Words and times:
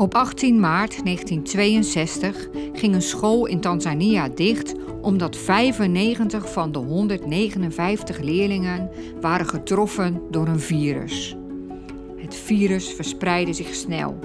Op 0.00 0.14
18 0.14 0.60
maart 0.60 1.04
1962 1.04 2.48
ging 2.72 2.94
een 2.94 3.02
school 3.02 3.46
in 3.46 3.60
Tanzania 3.60 4.28
dicht 4.28 4.74
omdat 5.00 5.36
95 5.36 6.52
van 6.52 6.72
de 6.72 6.78
159 6.78 8.18
leerlingen 8.20 8.90
waren 9.20 9.46
getroffen 9.46 10.22
door 10.30 10.46
een 10.46 10.60
virus. 10.60 11.36
Het 12.16 12.34
virus 12.34 12.92
verspreidde 12.92 13.52
zich 13.52 13.74
snel. 13.74 14.18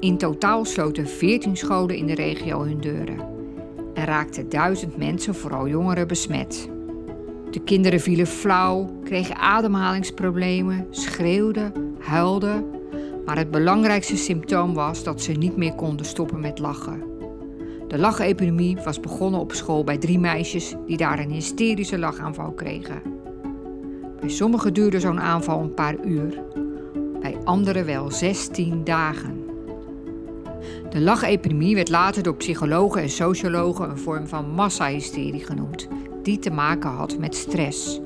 In 0.00 0.18
totaal 0.18 0.64
sloten 0.64 1.08
14 1.08 1.56
scholen 1.56 1.96
in 1.96 2.06
de 2.06 2.14
regio 2.14 2.62
hun 2.62 2.80
deuren. 2.80 3.20
En 3.94 4.04
raakten 4.04 4.48
duizend 4.48 4.96
mensen, 4.96 5.34
vooral 5.34 5.68
jongeren, 5.68 6.08
besmet. 6.08 6.68
De 7.50 7.60
kinderen 7.60 8.00
vielen 8.00 8.26
flauw, 8.26 9.00
kregen 9.04 9.36
ademhalingsproblemen, 9.36 10.86
schreeuwden, 10.90 11.72
huilden. 11.98 12.75
Maar 13.26 13.36
het 13.36 13.50
belangrijkste 13.50 14.16
symptoom 14.16 14.74
was 14.74 15.02
dat 15.02 15.22
ze 15.22 15.32
niet 15.32 15.56
meer 15.56 15.74
konden 15.74 16.06
stoppen 16.06 16.40
met 16.40 16.58
lachen. 16.58 17.02
De 17.88 17.98
lachepidemie 17.98 18.76
was 18.84 19.00
begonnen 19.00 19.40
op 19.40 19.52
school 19.52 19.84
bij 19.84 19.98
drie 19.98 20.18
meisjes 20.18 20.74
die 20.86 20.96
daar 20.96 21.18
een 21.18 21.30
hysterische 21.30 21.98
lachaanval 21.98 22.52
kregen. 22.52 23.02
Bij 24.20 24.28
sommigen 24.28 24.74
duurde 24.74 25.00
zo'n 25.00 25.20
aanval 25.20 25.60
een 25.60 25.74
paar 25.74 26.04
uur, 26.04 26.42
bij 27.20 27.36
anderen 27.44 27.86
wel 27.86 28.10
16 28.10 28.84
dagen. 28.84 29.44
De 30.90 31.00
lachepidemie 31.00 31.74
werd 31.74 31.88
later 31.88 32.22
door 32.22 32.36
psychologen 32.36 33.02
en 33.02 33.10
sociologen 33.10 33.90
een 33.90 33.98
vorm 33.98 34.26
van 34.26 34.50
massahysterie 34.50 35.44
genoemd, 35.44 35.88
die 36.22 36.38
te 36.38 36.50
maken 36.50 36.90
had 36.90 37.18
met 37.18 37.34
stress. 37.34 38.00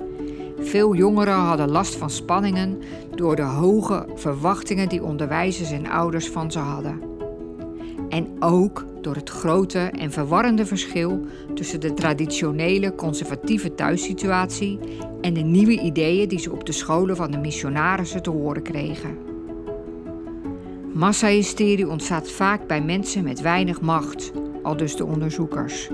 Veel 0.60 0.95
jongeren 0.95 1.34
hadden 1.34 1.70
last 1.70 1.96
van 1.96 2.10
spanningen 2.10 2.78
door 3.14 3.37
de 3.37 3.42
hoge 3.42 4.06
verwachtingen 4.14 4.88
die 4.88 5.02
onderwijzers 5.02 5.70
en 5.70 5.91
ouders 5.91 6.28
van 6.28 6.52
ze 6.52 6.59
hadden. 6.59 7.01
En 8.09 8.27
ook 8.38 8.84
door 9.01 9.15
het 9.15 9.30
grote 9.30 9.79
en 9.79 10.12
verwarrende 10.12 10.66
verschil 10.66 11.21
tussen 11.54 11.80
de 11.80 11.95
traditionele 11.95 12.95
conservatieve 12.95 13.74
thuissituatie 13.74 14.79
en 15.21 15.34
de 15.34 15.40
nieuwe 15.40 15.80
ideeën 15.80 16.29
die 16.29 16.38
ze 16.38 16.52
op 16.52 16.66
de 16.66 16.73
scholen 16.73 17.16
van 17.16 17.30
de 17.30 17.38
missionarissen 17.38 18.23
te 18.23 18.30
horen 18.30 18.62
kregen. 18.62 19.18
Massahysterie 20.93 21.88
ontstaat 21.88 22.30
vaak 22.30 22.66
bij 22.66 22.82
mensen 22.82 23.24
met 23.24 23.40
weinig 23.40 23.80
macht, 23.80 24.32
al 24.62 24.77
dus 24.77 24.96
de 24.96 25.04
onderzoekers. 25.04 25.90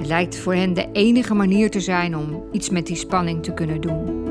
Het 0.00 0.08
lijkt 0.08 0.36
voor 0.36 0.54
hen 0.54 0.74
de 0.74 0.88
enige 0.92 1.34
manier 1.34 1.70
te 1.70 1.80
zijn 1.80 2.16
om 2.16 2.42
iets 2.52 2.70
met 2.70 2.86
die 2.86 2.96
spanning 2.96 3.42
te 3.42 3.54
kunnen 3.54 3.80
doen. 3.80 4.28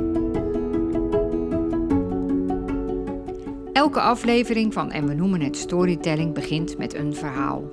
Elke 3.74 4.00
aflevering 4.00 4.74
van 4.74 4.92
En 4.92 5.08
we 5.08 5.14
noemen 5.14 5.42
het 5.42 5.58
storytelling 5.58 6.34
begint 6.34 6.78
met 6.78 6.94
een 6.94 7.16
verhaal. 7.16 7.64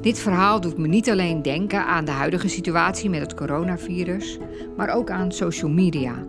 Dit 0.00 0.18
verhaal 0.18 0.60
doet 0.60 0.78
me 0.78 0.86
niet 0.86 1.10
alleen 1.10 1.42
denken 1.42 1.86
aan 1.86 2.04
de 2.04 2.10
huidige 2.10 2.48
situatie 2.48 3.10
met 3.10 3.20
het 3.20 3.34
coronavirus, 3.34 4.38
maar 4.76 4.94
ook 4.94 5.10
aan 5.10 5.32
social 5.32 5.70
media. 5.70 6.24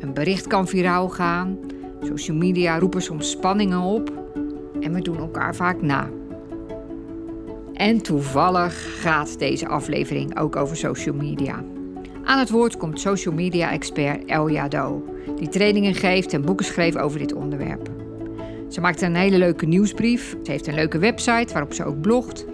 Een 0.00 0.14
bericht 0.14 0.46
kan 0.46 0.68
viraal 0.68 1.08
gaan, 1.08 1.58
social 2.00 2.36
media 2.36 2.78
roepen 2.78 3.02
soms 3.02 3.30
spanningen 3.30 3.80
op 3.80 4.12
en 4.80 4.92
we 4.92 5.00
doen 5.00 5.18
elkaar 5.18 5.54
vaak 5.54 5.80
na. 5.80 6.08
En 7.82 8.02
toevallig 8.02 9.00
gaat 9.00 9.38
deze 9.38 9.68
aflevering 9.68 10.38
ook 10.38 10.56
over 10.56 10.76
social 10.76 11.14
media. 11.14 11.64
Aan 12.24 12.38
het 12.38 12.50
woord 12.50 12.76
komt 12.76 13.00
social 13.00 13.34
media 13.34 13.70
expert 13.70 14.24
Elja 14.24 14.68
Do, 14.68 15.04
die 15.36 15.48
trainingen 15.48 15.94
geeft 15.94 16.32
en 16.32 16.42
boeken 16.42 16.64
schreef 16.64 16.96
over 16.96 17.18
dit 17.18 17.32
onderwerp. 17.32 17.90
Ze 18.68 18.80
maakt 18.80 19.00
een 19.00 19.14
hele 19.14 19.38
leuke 19.38 19.66
nieuwsbrief, 19.66 20.36
ze 20.42 20.50
heeft 20.50 20.66
een 20.66 20.74
leuke 20.74 20.98
website 20.98 21.52
waarop 21.52 21.72
ze 21.72 21.84
ook 21.84 22.00
blogt 22.00 22.46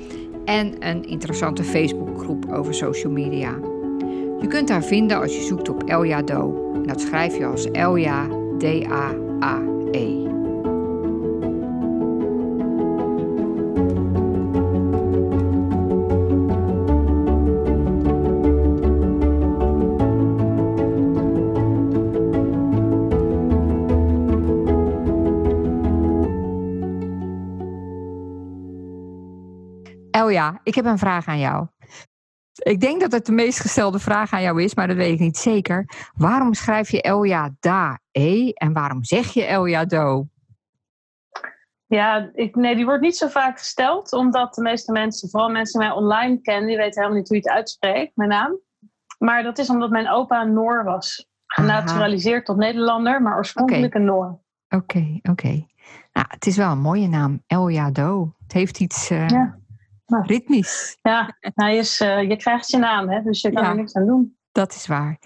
en 0.44 0.88
een 0.88 1.04
interessante 1.04 1.64
Facebookgroep 1.64 2.52
over 2.52 2.74
social 2.74 3.12
media. 3.12 3.58
Je 4.40 4.46
kunt 4.48 4.69
haar 4.69 4.84
vinden 4.84 5.20
als 5.20 5.36
je 5.36 5.42
zoekt 5.42 5.69
op 5.69 5.82
Elja 5.82 6.22
Do. 6.22 6.70
En 6.74 6.82
dat 6.82 7.00
schrijf 7.00 7.36
je 7.36 7.47
als 7.47 7.70
Elja 7.70 8.28
D-A-A-E. 8.58 9.67
Ik 30.62 30.75
heb 30.75 30.84
een 30.84 30.98
vraag 30.98 31.26
aan 31.26 31.38
jou. 31.38 31.66
Ik 32.59 32.81
denk 32.81 33.00
dat 33.00 33.12
het 33.12 33.26
de 33.26 33.32
meest 33.32 33.60
gestelde 33.60 33.98
vraag 33.98 34.32
aan 34.32 34.42
jou 34.42 34.62
is, 34.62 34.75
maar 34.75 34.86
dat 34.86 34.97
weet 34.97 35.12
ik 35.12 35.19
niet 35.19 35.36
zeker. 35.36 35.88
Waarom 36.14 36.54
schrijf 36.54 36.91
je 36.91 37.03
Elja 37.03 37.54
Da 37.60 38.00
E 38.12 38.50
en 38.50 38.72
waarom 38.72 39.04
zeg 39.04 39.32
je 39.32 39.44
Elja 39.44 39.84
Do? 39.84 40.26
Ja, 41.86 42.31
ik, 42.34 42.54
nee, 42.54 42.76
die 42.76 42.84
wordt 42.84 43.03
niet 43.03 43.16
zo 43.16 43.28
vaak 43.28 43.59
gesteld, 43.59 44.12
omdat 44.12 44.54
de 44.54 44.62
meeste 44.62 44.92
mensen, 44.92 45.31
vooral 45.31 45.50
mensen 45.50 45.81
die 45.81 45.88
mij 45.88 45.98
online 45.98 46.41
kennen, 46.41 46.66
die 46.66 46.76
weten 46.76 47.00
helemaal 47.00 47.19
niet 47.19 47.28
hoe 47.28 47.36
je 47.36 47.42
het 47.42 47.53
uitspreekt, 47.53 48.16
mijn 48.16 48.28
naam. 48.28 48.59
Maar 49.19 49.42
dat 49.42 49.59
is 49.59 49.70
omdat 49.70 49.91
mijn 49.91 50.09
opa 50.09 50.42
een 50.42 50.53
Noor 50.53 50.84
was. 50.84 51.26
Genaturaliseerd 51.47 52.44
tot 52.44 52.56
Nederlander, 52.56 53.22
maar 53.22 53.36
oorspronkelijk 53.36 53.94
een 53.94 54.04
Noor. 54.04 54.41
Oké, 54.69 55.19
oké. 55.22 55.66
Nou, 56.12 56.26
het 56.28 56.47
is 56.47 56.56
wel 56.56 56.70
een 56.70 56.80
mooie 56.80 57.09
naam, 57.09 57.42
Elja 57.47 57.91
Do. 57.91 58.34
Het 58.42 58.53
heeft 58.53 58.80
iets 58.80 59.10
uh, 59.10 59.28
ja. 59.28 59.59
Nou, 60.08 60.24
ritmisch. 60.26 60.98
Ja, 61.02 61.36
hij 61.41 61.76
is, 61.76 62.00
uh, 62.00 62.28
je 62.28 62.36
krijgt 62.36 62.70
je 62.70 62.78
naam, 62.78 63.08
hè, 63.08 63.22
dus 63.22 63.41
je 63.41 63.52
kan 63.52 63.64
er 63.64 63.74
niks 63.74 63.94
aan 63.94 64.06
doen. 64.06 64.36
Dat 64.52 64.72
is 64.72 64.86
waar. 64.86 65.19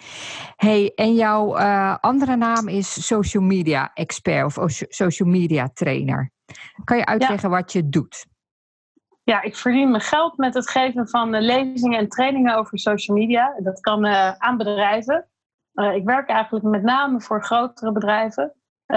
Hey, 0.56 0.92
en 0.94 1.14
jouw 1.14 1.58
uh, 1.58 1.96
andere 2.00 2.36
naam 2.36 2.68
is 2.68 3.06
social 3.06 3.42
media 3.42 3.90
expert 3.94 4.58
of 4.58 4.82
social 4.88 5.28
media 5.28 5.68
trainer. 5.74 6.30
Kan 6.84 6.96
je 6.96 7.06
uitleggen 7.06 7.50
ja. 7.50 7.56
wat 7.56 7.72
je 7.72 7.88
doet? 7.88 8.26
Ja, 9.22 9.42
ik 9.42 9.56
verdien 9.56 9.90
mijn 9.90 10.02
geld 10.02 10.36
met 10.36 10.54
het 10.54 10.70
geven 10.70 11.08
van 11.08 11.40
lezingen 11.40 11.98
en 11.98 12.08
trainingen 12.08 12.56
over 12.56 12.78
social 12.78 13.16
media. 13.16 13.54
Dat 13.58 13.80
kan 13.80 14.06
uh, 14.06 14.32
aan 14.32 14.56
bedrijven. 14.56 15.28
ik 15.72 16.04
werk 16.04 16.28
eigenlijk 16.28 16.64
met 16.64 16.82
name 16.82 17.20
voor 17.20 17.44
grotere 17.44 17.92
bedrijven. 17.92 18.54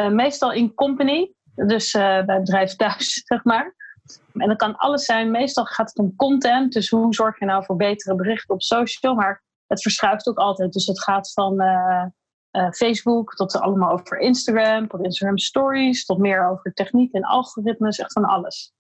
meestal 0.10 0.54
in 0.54 0.74
company, 0.74 1.34
dus 1.56 1.92
bij 1.92 2.26
bedrijf 2.26 2.76
thuis, 2.76 3.22
zeg 3.26 3.44
maar. 3.44 3.74
En 4.34 4.48
dat 4.48 4.58
kan 4.58 4.76
alles 4.76 5.06
zijn. 5.06 5.32
Meestal 5.32 5.66
gaat 5.66 5.90
het 5.90 5.98
om 5.98 6.16
content. 6.16 6.74
Dus 6.74 6.90
hoe 6.90 7.14
zorg 7.14 7.40
je 7.40 7.46
nou 7.46 7.66
voor 7.66 7.76
betere 7.76 8.16
berichten 8.16 8.56
op 8.56 8.62
social? 8.62 9.16
Maar 9.16 9.44
het 9.68 9.82
verschuift 9.82 10.28
ook 10.28 10.38
altijd. 10.38 10.74
Dus 10.74 10.86
het 10.86 11.04
gaat 11.04 11.34
van 11.34 11.62
uh, 11.62 12.06
uh, 12.52 12.72
Facebook 12.72 13.34
tot 13.34 13.60
allemaal 13.60 13.92
over 13.92 14.18
Instagram, 14.18 14.88
tot 14.88 15.04
Instagram 15.04 15.38
Stories, 15.38 16.06
tot 16.06 16.18
meer 16.18 16.50
over 16.50 16.74
techniek 16.74 17.14
en 17.14 17.24
algoritmes, 17.24 17.98
echt 17.98 18.14
van 18.14 18.26
alles. 18.26 18.74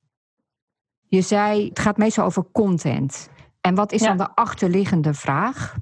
Je 1.08 1.22
zei, 1.22 1.68
het 1.68 1.80
gaat 1.80 1.97
meestal 1.97 2.25
over 2.25 2.46
content. 2.52 3.30
En 3.62 3.75
wat 3.75 3.92
is 3.92 4.02
ja. 4.02 4.07
dan 4.07 4.18
de 4.18 4.36
achterliggende 4.36 5.13
vraag? 5.13 5.75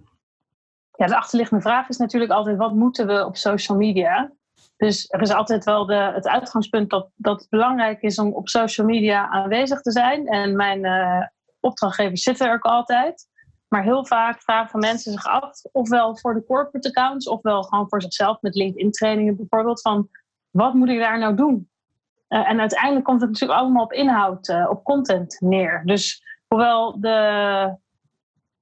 Ja, 0.91 1.05
de 1.05 1.15
achterliggende 1.15 1.61
vraag 1.61 1.89
is 1.89 1.97
natuurlijk 1.97 2.31
altijd: 2.31 2.57
wat 2.57 2.73
moeten 2.73 3.07
we 3.07 3.25
op 3.25 3.37
social 3.37 3.77
media? 3.77 4.31
Dus 4.83 5.05
er 5.09 5.21
is 5.21 5.33
altijd 5.33 5.63
wel 5.63 5.85
de, 5.85 5.93
het 5.93 6.27
uitgangspunt 6.27 6.89
dat, 6.89 7.09
dat 7.15 7.39
het 7.39 7.49
belangrijk 7.49 8.01
is 8.01 8.19
om 8.19 8.33
op 8.33 8.49
social 8.49 8.87
media 8.87 9.29
aanwezig 9.29 9.81
te 9.81 9.91
zijn. 9.91 10.27
En 10.27 10.55
mijn 10.55 10.85
uh, 10.85 11.25
opdrachtgevers 11.59 12.23
zitten 12.23 12.47
er 12.47 12.53
ook 12.53 12.63
altijd. 12.63 13.27
Maar 13.67 13.83
heel 13.83 14.05
vaak 14.05 14.41
vragen 14.41 14.79
mensen 14.79 15.11
zich 15.11 15.25
af, 15.25 15.61
ofwel 15.71 16.17
voor 16.17 16.33
de 16.33 16.45
corporate 16.45 16.87
accounts, 16.87 17.27
ofwel 17.27 17.63
gewoon 17.63 17.89
voor 17.89 18.01
zichzelf 18.01 18.41
met 18.41 18.55
LinkedIn 18.55 18.91
trainingen 18.91 19.35
bijvoorbeeld, 19.35 19.81
van 19.81 20.09
wat 20.49 20.73
moet 20.73 20.89
ik 20.89 20.99
daar 20.99 21.19
nou 21.19 21.35
doen? 21.35 21.69
Uh, 22.29 22.49
en 22.49 22.59
uiteindelijk 22.59 23.05
komt 23.05 23.21
het 23.21 23.29
natuurlijk 23.29 23.59
allemaal 23.59 23.83
op 23.83 23.93
inhoud, 23.93 24.47
uh, 24.47 24.69
op 24.69 24.83
content 24.83 25.37
neer. 25.39 25.81
Dus 25.85 26.23
hoewel 26.47 26.99
de, 26.99 27.77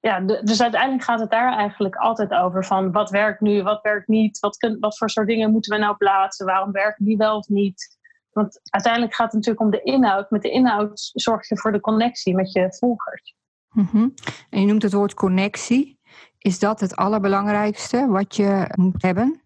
ja, 0.01 0.19
dus 0.19 0.61
uiteindelijk 0.61 1.03
gaat 1.03 1.19
het 1.19 1.31
daar 1.31 1.53
eigenlijk 1.53 1.95
altijd 1.95 2.31
over 2.31 2.65
van 2.65 2.91
wat 2.91 3.09
werkt 3.09 3.41
nu, 3.41 3.63
wat 3.63 3.81
werkt 3.81 4.07
niet, 4.07 4.39
wat, 4.39 4.57
kun, 4.57 4.77
wat 4.79 4.97
voor 4.97 5.09
soort 5.09 5.27
dingen 5.27 5.51
moeten 5.51 5.73
we 5.73 5.79
nou 5.79 5.95
plaatsen, 5.95 6.45
waarom 6.45 6.71
werken 6.71 7.05
die 7.05 7.17
wel 7.17 7.37
of 7.37 7.47
niet. 7.47 7.99
Want 8.31 8.59
uiteindelijk 8.63 9.13
gaat 9.13 9.25
het 9.25 9.35
natuurlijk 9.35 9.65
om 9.65 9.71
de 9.71 9.81
inhoud. 9.81 10.29
Met 10.29 10.41
de 10.41 10.49
inhoud 10.49 11.09
zorg 11.13 11.47
je 11.47 11.57
voor 11.57 11.71
de 11.71 11.79
connectie 11.79 12.35
met 12.35 12.51
je 12.51 12.73
volgers. 12.73 13.35
Mm 13.71 13.87
-hmm. 13.91 14.13
En 14.49 14.61
je 14.61 14.67
noemt 14.67 14.83
het 14.83 14.93
woord 14.93 15.13
connectie. 15.13 15.99
Is 16.37 16.59
dat 16.59 16.79
het 16.79 16.95
allerbelangrijkste 16.95 18.07
wat 18.07 18.35
je 18.35 18.73
moet 18.75 19.01
hebben? 19.01 19.41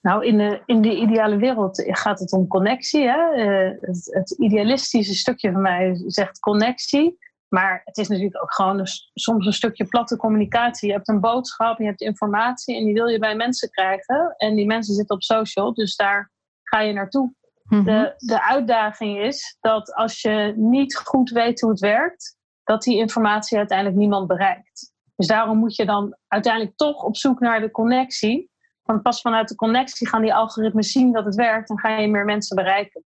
Nou, 0.00 0.24
in 0.24 0.38
de, 0.38 0.62
in 0.66 0.80
de 0.80 0.96
ideale 0.96 1.36
wereld 1.36 1.82
gaat 1.86 2.18
het 2.18 2.32
om 2.32 2.46
connectie. 2.46 3.08
Hè? 3.08 3.34
Uh, 3.34 3.80
het, 3.80 4.14
het 4.14 4.30
idealistische 4.30 5.14
stukje 5.14 5.52
van 5.52 5.62
mij 5.62 6.02
zegt 6.06 6.38
connectie. 6.38 7.18
Maar 7.48 7.80
het 7.84 7.96
is 7.96 8.08
natuurlijk 8.08 8.42
ook 8.42 8.54
gewoon 8.54 8.78
een, 8.78 8.86
soms 9.14 9.46
een 9.46 9.52
stukje 9.52 9.84
platte 9.84 10.16
communicatie. 10.16 10.88
Je 10.88 10.94
hebt 10.94 11.08
een 11.08 11.20
boodschap, 11.20 11.78
je 11.78 11.84
hebt 11.84 12.00
informatie 12.00 12.76
en 12.76 12.84
die 12.84 12.94
wil 12.94 13.06
je 13.06 13.18
bij 13.18 13.36
mensen 13.36 13.70
krijgen. 13.70 14.34
En 14.36 14.54
die 14.54 14.66
mensen 14.66 14.94
zitten 14.94 15.14
op 15.14 15.22
social, 15.22 15.74
dus 15.74 15.96
daar 15.96 16.32
ga 16.62 16.80
je 16.80 16.92
naartoe. 16.92 17.34
Mhm. 17.62 17.84
De, 17.84 18.14
de 18.16 18.42
uitdaging 18.42 19.18
is 19.18 19.56
dat 19.60 19.94
als 19.94 20.20
je 20.20 20.52
niet 20.56 20.96
goed 20.96 21.30
weet 21.30 21.60
hoe 21.60 21.70
het 21.70 21.80
werkt, 21.80 22.36
dat 22.64 22.82
die 22.82 22.98
informatie 22.98 23.58
uiteindelijk 23.58 23.98
niemand 23.98 24.26
bereikt. 24.26 24.92
Dus 25.16 25.26
daarom 25.26 25.58
moet 25.58 25.76
je 25.76 25.86
dan 25.86 26.16
uiteindelijk 26.28 26.76
toch 26.76 27.02
op 27.02 27.16
zoek 27.16 27.40
naar 27.40 27.60
de 27.60 27.70
connectie. 27.70 28.50
Want 28.82 29.02
pas 29.02 29.20
vanuit 29.20 29.48
de 29.48 29.54
connectie 29.54 30.08
gaan 30.08 30.22
die 30.22 30.34
algoritmes 30.34 30.92
zien 30.92 31.12
dat 31.12 31.24
het 31.24 31.34
werkt 31.34 31.70
en 31.70 31.78
ga 31.78 31.98
je 31.98 32.08
meer 32.08 32.24
mensen 32.24 32.56
bereiken. 32.56 33.04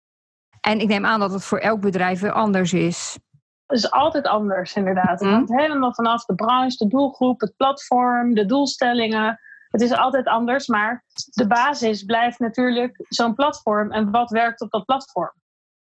En 0.62 0.80
ik 0.80 0.88
neem 0.88 1.06
aan 1.06 1.20
dat 1.20 1.32
het 1.32 1.44
voor 1.44 1.58
elk 1.58 1.82
bedrijf 1.82 2.20
weer 2.20 2.32
anders 2.32 2.74
is. 2.74 3.18
Het 3.66 3.78
is 3.78 3.92
altijd 3.92 4.28
anders, 4.28 4.76
inderdaad. 4.76 5.20
Het 5.20 5.22
mhm. 5.22 5.32
hangt 5.32 5.56
helemaal 5.56 5.94
vanaf 5.94 6.26
de 6.26 6.36
branche, 6.36 6.78
de 6.78 6.88
doelgroep, 6.88 7.40
het 7.40 7.56
platform, 7.58 8.34
de 8.34 8.46
doelstellingen. 8.46 9.40
Het 9.70 9.82
is 9.82 9.92
altijd 9.92 10.26
anders, 10.26 10.68
maar 10.68 11.04
de 11.30 11.48
basis 11.48 12.04
blijft 12.04 12.40
natuurlijk 12.40 13.06
zo'n 13.10 13.36
platform 13.36 13.92
en 13.92 14.12
wat 14.12 14.30
werkt 14.30 14.62
op 14.62 14.72
dat 14.72 14.86
platform. 14.86 15.32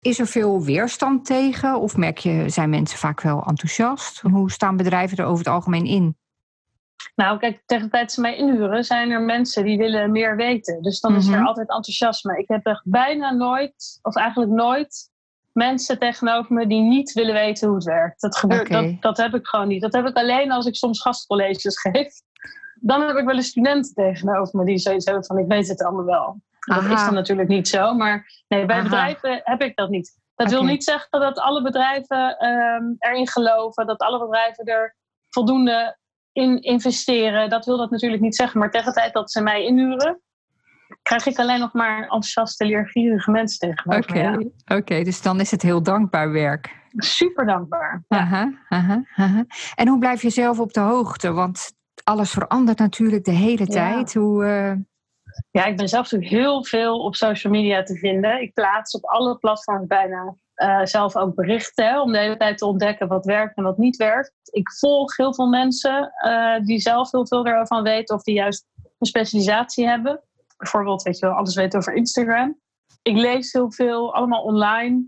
Is 0.00 0.18
er 0.18 0.26
veel 0.26 0.62
weerstand 0.62 1.24
tegen 1.24 1.80
of 1.80 1.96
merk 1.96 2.18
je, 2.18 2.48
zijn 2.48 2.70
mensen 2.70 2.98
vaak 2.98 3.20
wel 3.20 3.44
enthousiast? 3.46 4.20
Hoe 4.20 4.50
staan 4.50 4.76
bedrijven 4.76 5.16
er 5.16 5.24
over 5.24 5.44
het 5.44 5.54
algemeen 5.54 5.86
in? 5.86 6.16
Nou, 7.14 7.38
kijk, 7.38 7.62
tegen 7.66 7.84
de 7.84 7.90
tijd 7.90 8.12
ze 8.12 8.20
mij 8.20 8.36
inhuren, 8.36 8.84
zijn 8.84 9.10
er 9.10 9.20
mensen 9.20 9.64
die 9.64 9.78
willen 9.78 10.10
meer 10.10 10.36
weten. 10.36 10.82
Dus 10.82 11.00
dan 11.00 11.16
is 11.16 11.26
er 11.26 11.38
mhm. 11.38 11.46
altijd 11.46 11.68
enthousiasme. 11.68 12.38
Ik 12.38 12.48
heb 12.48 12.66
echt 12.66 12.82
bijna 12.84 13.32
nooit, 13.32 13.98
of 14.02 14.16
eigenlijk 14.16 14.52
nooit, 14.52 15.10
mensen 15.52 15.98
tegenover 15.98 16.54
me 16.54 16.66
die 16.66 16.82
niet 16.82 17.12
willen 17.12 17.34
weten 17.34 17.66
hoe 17.66 17.76
het 17.76 17.86
werkt. 17.86 18.20
Dat 18.20 18.36
gebeurt, 18.36 18.70
dat, 18.70 19.00
dat 19.00 19.16
heb 19.16 19.34
ik 19.34 19.46
gewoon 19.46 19.68
niet. 19.68 19.80
Dat 19.80 19.92
heb 19.92 20.06
ik 20.06 20.16
alleen 20.16 20.52
als 20.52 20.66
ik 20.66 20.76
soms 20.76 21.00
gastcolleges 21.00 21.80
geef. 21.80 22.12
Dan 22.80 23.00
heb 23.00 23.16
ik 23.16 23.24
wel 23.24 23.34
eens 23.34 23.48
studenten 23.48 23.94
tegenover 23.94 24.58
me 24.58 24.64
die 24.64 24.78
zoiets 24.78 25.04
hebben 25.04 25.24
van 25.24 25.38
ik 25.38 25.48
weet 25.48 25.68
het 25.68 25.82
allemaal 25.82 26.04
wel. 26.04 26.40
Dat 26.60 26.84
is 26.84 27.04
dan 27.04 27.14
natuurlijk 27.14 27.48
niet 27.48 27.68
zo, 27.68 27.94
maar 27.94 28.44
nee, 28.48 28.66
bij 28.66 28.82
bedrijven 28.82 29.40
heb 29.44 29.62
ik 29.62 29.76
dat 29.76 29.90
niet. 29.90 30.20
Dat 30.34 30.50
wil 30.50 30.64
niet 30.64 30.84
zeggen 30.84 31.20
dat 31.20 31.38
alle 31.38 31.62
bedrijven 31.62 32.38
ehm, 32.38 32.84
erin 32.98 33.28
geloven, 33.28 33.86
dat 33.86 34.00
alle 34.00 34.18
bedrijven 34.18 34.64
er 34.64 34.96
voldoende 35.28 35.96
in 36.32 36.62
investeren. 36.62 37.50
Dat 37.50 37.64
wil 37.64 37.76
dat 37.76 37.90
natuurlijk 37.90 38.22
niet 38.22 38.36
zeggen, 38.36 38.60
maar 38.60 38.70
tegen 38.70 38.86
de 38.86 38.92
tijd 38.92 39.12
dat 39.12 39.30
ze 39.30 39.42
mij 39.42 39.64
inhuren, 39.64 40.20
krijg 41.02 41.26
ik 41.26 41.38
alleen 41.38 41.60
nog 41.60 41.72
maar 41.72 42.02
enthousiaste, 42.02 42.64
leergierige 42.64 43.30
mensen 43.30 43.58
tegenover. 43.58 44.10
Oké, 44.10 44.50
oké, 44.76 45.02
dus 45.02 45.22
dan 45.22 45.40
is 45.40 45.50
het 45.50 45.62
heel 45.62 45.82
dankbaar 45.82 46.32
werk. 46.32 46.80
Super 46.96 47.46
dankbaar. 47.46 48.04
Ja. 48.08 48.18
Aha, 48.18 48.52
aha, 48.68 49.04
aha. 49.16 49.44
En 49.74 49.88
hoe 49.88 49.98
blijf 49.98 50.22
je 50.22 50.30
zelf 50.30 50.58
op 50.58 50.72
de 50.72 50.80
hoogte? 50.80 51.32
Want 51.32 51.72
alles 52.04 52.30
verandert 52.30 52.78
natuurlijk 52.78 53.24
de 53.24 53.30
hele 53.30 53.66
tijd. 53.66 54.14
Hoe, 54.14 54.44
uh... 54.44 54.72
Ja, 55.50 55.64
ik 55.64 55.76
ben 55.76 55.88
zelf 55.88 56.10
natuurlijk 56.10 56.42
heel 56.42 56.64
veel 56.64 57.04
op 57.04 57.14
social 57.14 57.52
media 57.52 57.82
te 57.82 57.94
vinden. 57.94 58.42
Ik 58.42 58.54
plaats 58.54 58.94
op 58.94 59.04
alle 59.04 59.38
platforms 59.38 59.86
bijna 59.86 60.34
uh, 60.56 60.84
zelf 60.84 61.16
ook 61.16 61.34
berichten. 61.34 62.00
om 62.00 62.12
de 62.12 62.18
hele 62.18 62.36
tijd 62.36 62.58
te 62.58 62.66
ontdekken 62.66 63.08
wat 63.08 63.24
werkt 63.24 63.56
en 63.56 63.62
wat 63.62 63.78
niet 63.78 63.96
werkt. 63.96 64.32
Ik 64.50 64.72
volg 64.72 65.16
heel 65.16 65.34
veel 65.34 65.48
mensen 65.48 66.12
uh, 66.26 66.60
die 66.60 66.78
zelf 66.78 67.10
heel 67.10 67.26
veel 67.26 67.46
erover 67.46 67.82
weten. 67.82 68.14
Of 68.14 68.22
die 68.22 68.34
juist 68.34 68.66
een 68.98 69.06
specialisatie 69.06 69.86
hebben. 69.86 70.20
Bijvoorbeeld, 70.62 71.02
weet 71.02 71.18
je 71.18 71.26
wel, 71.26 71.34
alles 71.34 71.54
weten 71.54 71.78
over 71.78 71.94
Instagram. 71.94 72.60
Ik 73.02 73.16
lees 73.16 73.52
heel 73.52 73.72
veel, 73.72 74.14
allemaal 74.14 74.42
online 74.42 75.04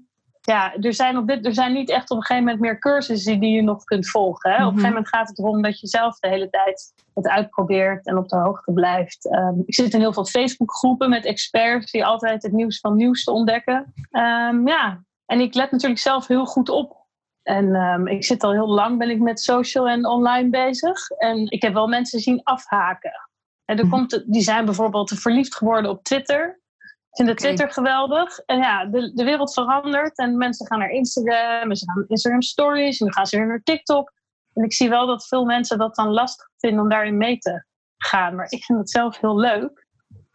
ja, 0.47 0.75
er 0.75 0.95
zijn, 0.95 1.17
op 1.17 1.27
dit, 1.27 1.47
er 1.47 1.55
zijn 1.55 1.73
niet 1.73 1.91
echt 1.91 2.11
op 2.11 2.17
een 2.17 2.25
gegeven 2.25 2.45
moment 2.45 2.62
meer 2.62 2.79
cursussen 2.79 3.41
die 3.41 3.55
je 3.55 3.62
nog 3.62 3.85
kunt 3.85 4.11
volgen. 4.11 4.51
Hè? 4.51 4.56
Op 4.56 4.61
een 4.61 4.67
gegeven 4.67 4.83
mhm. 4.83 4.89
moment 4.89 5.09
gaat 5.09 5.29
het 5.29 5.39
erom 5.39 5.62
dat 5.62 5.81
je 5.81 5.87
zelf 5.87 6.19
de 6.19 6.29
hele 6.29 6.51
tijd 6.51 6.93
het 7.15 7.29
uitprobeert 7.29 8.06
en 8.06 8.17
op 8.17 8.29
de 8.29 8.37
hoogte 8.37 8.73
blijft. 8.73 9.33
Um, 9.33 9.62
ik 9.67 9.75
zit 9.75 9.95
in 9.95 10.01
heel 10.01 10.12
veel 10.12 10.25
Facebookgroepen 10.25 11.11
met 11.11 11.25
experts 11.25 11.91
die 11.91 12.05
altijd 12.05 12.43
het 12.43 12.53
nieuws 12.53 12.81
van 12.81 12.97
nieuws 12.97 13.25
te 13.25 13.31
ontdekken. 13.31 13.93
Um, 14.11 14.69
ja, 14.69 15.05
en 15.27 15.41
ik 15.41 15.55
let 15.55 15.71
natuurlijk 15.71 16.00
zelf 16.00 16.27
heel 16.27 16.47
goed 16.47 16.69
op. 16.69 17.03
En 17.43 17.75
um, 17.75 18.07
ik 18.07 18.25
zit 18.25 18.43
al 18.43 18.53
heel 18.53 18.69
lang 18.69 18.99
ben 18.99 19.11
ik 19.11 19.21
met 19.21 19.41
social 19.41 19.89
en 19.89 20.07
online 20.07 20.50
bezig. 20.50 21.11
En 21.11 21.50
ik 21.50 21.62
heb 21.62 21.73
wel 21.73 21.89
mensen 21.89 22.21
zien 22.21 22.43
afhaken. 22.43 23.29
En 23.64 23.78
er 23.78 23.87
mhm. 23.87 23.94
komt, 23.94 24.25
die 24.26 24.43
zijn 24.43 24.64
bijvoorbeeld 24.64 25.11
verliefd 25.11 25.55
geworden 25.55 25.90
op 25.90 26.05
Twitter. 26.05 26.62
Ik 27.11 27.25
vind 27.25 27.38
Twitter 27.38 27.72
geweldig. 27.72 28.38
En 28.38 28.58
ja, 28.58 28.87
de, 28.87 29.12
de 29.14 29.25
wereld 29.25 29.52
verandert 29.52 30.19
en 30.19 30.37
mensen 30.37 30.66
gaan 30.66 30.78
naar 30.78 30.90
Instagram 30.90 31.70
en 31.70 31.76
ze 31.76 31.90
gaan 31.90 32.05
Instagram 32.08 32.43
Stories 32.43 33.00
en 33.00 33.06
dan 33.06 33.14
gaan 33.14 33.26
ze 33.26 33.37
weer 33.37 33.46
naar 33.46 33.62
TikTok. 33.62 34.12
En 34.52 34.64
ik 34.64 34.72
zie 34.72 34.88
wel 34.88 35.06
dat 35.06 35.26
veel 35.26 35.44
mensen 35.44 35.78
dat 35.78 35.94
dan 35.94 36.08
lastig 36.08 36.49
vinden 36.56 36.82
om 36.82 36.88
daarin 36.88 37.16
mee 37.16 37.38
te 37.38 37.64
gaan. 37.96 38.34
Maar 38.34 38.46
ik 38.49 38.64
vind 38.64 38.78
het 38.78 38.90
zelf 38.90 39.20
heel 39.20 39.38
leuk. 39.38 39.87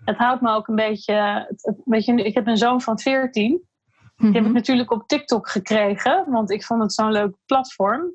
Het 0.05 0.17
houdt 0.17 0.41
me 0.41 0.53
ook 0.53 0.67
een 0.67 0.75
beetje. 0.75 1.47
weet 1.85 2.05
je, 2.05 2.13
ik 2.23 2.33
heb 2.33 2.47
een 2.47 2.57
zoon 2.57 2.81
van 2.81 2.99
14. 2.99 3.67
Die 4.15 4.27
heb 4.27 4.35
ik 4.35 4.41
mhm. 4.41 4.53
natuurlijk 4.53 4.91
op 4.91 5.07
TikTok 5.07 5.49
gekregen, 5.49 6.25
want 6.27 6.51
ik 6.51 6.63
vond 6.63 6.81
het 6.81 6.93
zo'n 6.93 7.11
leuk 7.11 7.35
platform. 7.45 8.13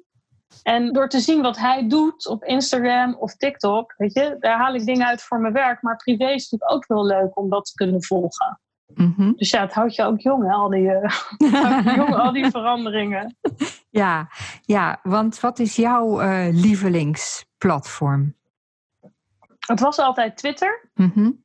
En 0.62 0.92
door 0.92 1.08
te 1.08 1.20
zien 1.20 1.42
wat 1.42 1.58
hij 1.58 1.88
doet 1.88 2.28
op 2.28 2.44
Instagram 2.44 3.14
of 3.14 3.34
TikTok, 3.34 3.94
weet 3.96 4.12
je, 4.12 4.36
daar 4.38 4.58
haal 4.58 4.74
ik 4.74 4.84
dingen 4.84 5.06
uit 5.06 5.22
voor 5.22 5.40
mijn 5.40 5.52
werk. 5.52 5.82
Maar 5.82 5.96
privé 5.96 6.24
is 6.24 6.50
natuurlijk 6.50 6.72
ook 6.72 6.84
heel 6.88 7.06
leuk 7.06 7.38
om 7.38 7.50
dat 7.50 7.64
te 7.64 7.74
kunnen 7.74 8.02
volgen. 8.04 8.60
Mhm. 8.94 9.32
Dus 9.36 9.50
ja, 9.50 9.60
het 9.60 9.72
houdt 9.72 9.94
je 9.94 10.04
ook 10.04 10.20
jong, 10.20 10.52
al 10.52 10.68
die, 10.68 10.82
uh, 11.38 11.94
jong, 11.96 12.14
al 12.14 12.32
die 12.32 12.50
veranderingen. 12.50 13.36
Ja, 13.90 14.28
ja, 14.62 15.00
want 15.02 15.40
wat 15.40 15.58
is 15.58 15.76
jouw 15.76 16.22
uh, 16.22 16.48
lievelingsplatform? 16.50 18.34
Het 19.58 19.80
was 19.80 19.98
altijd 19.98 20.36
Twitter. 20.36 20.90
Mm 20.94 21.43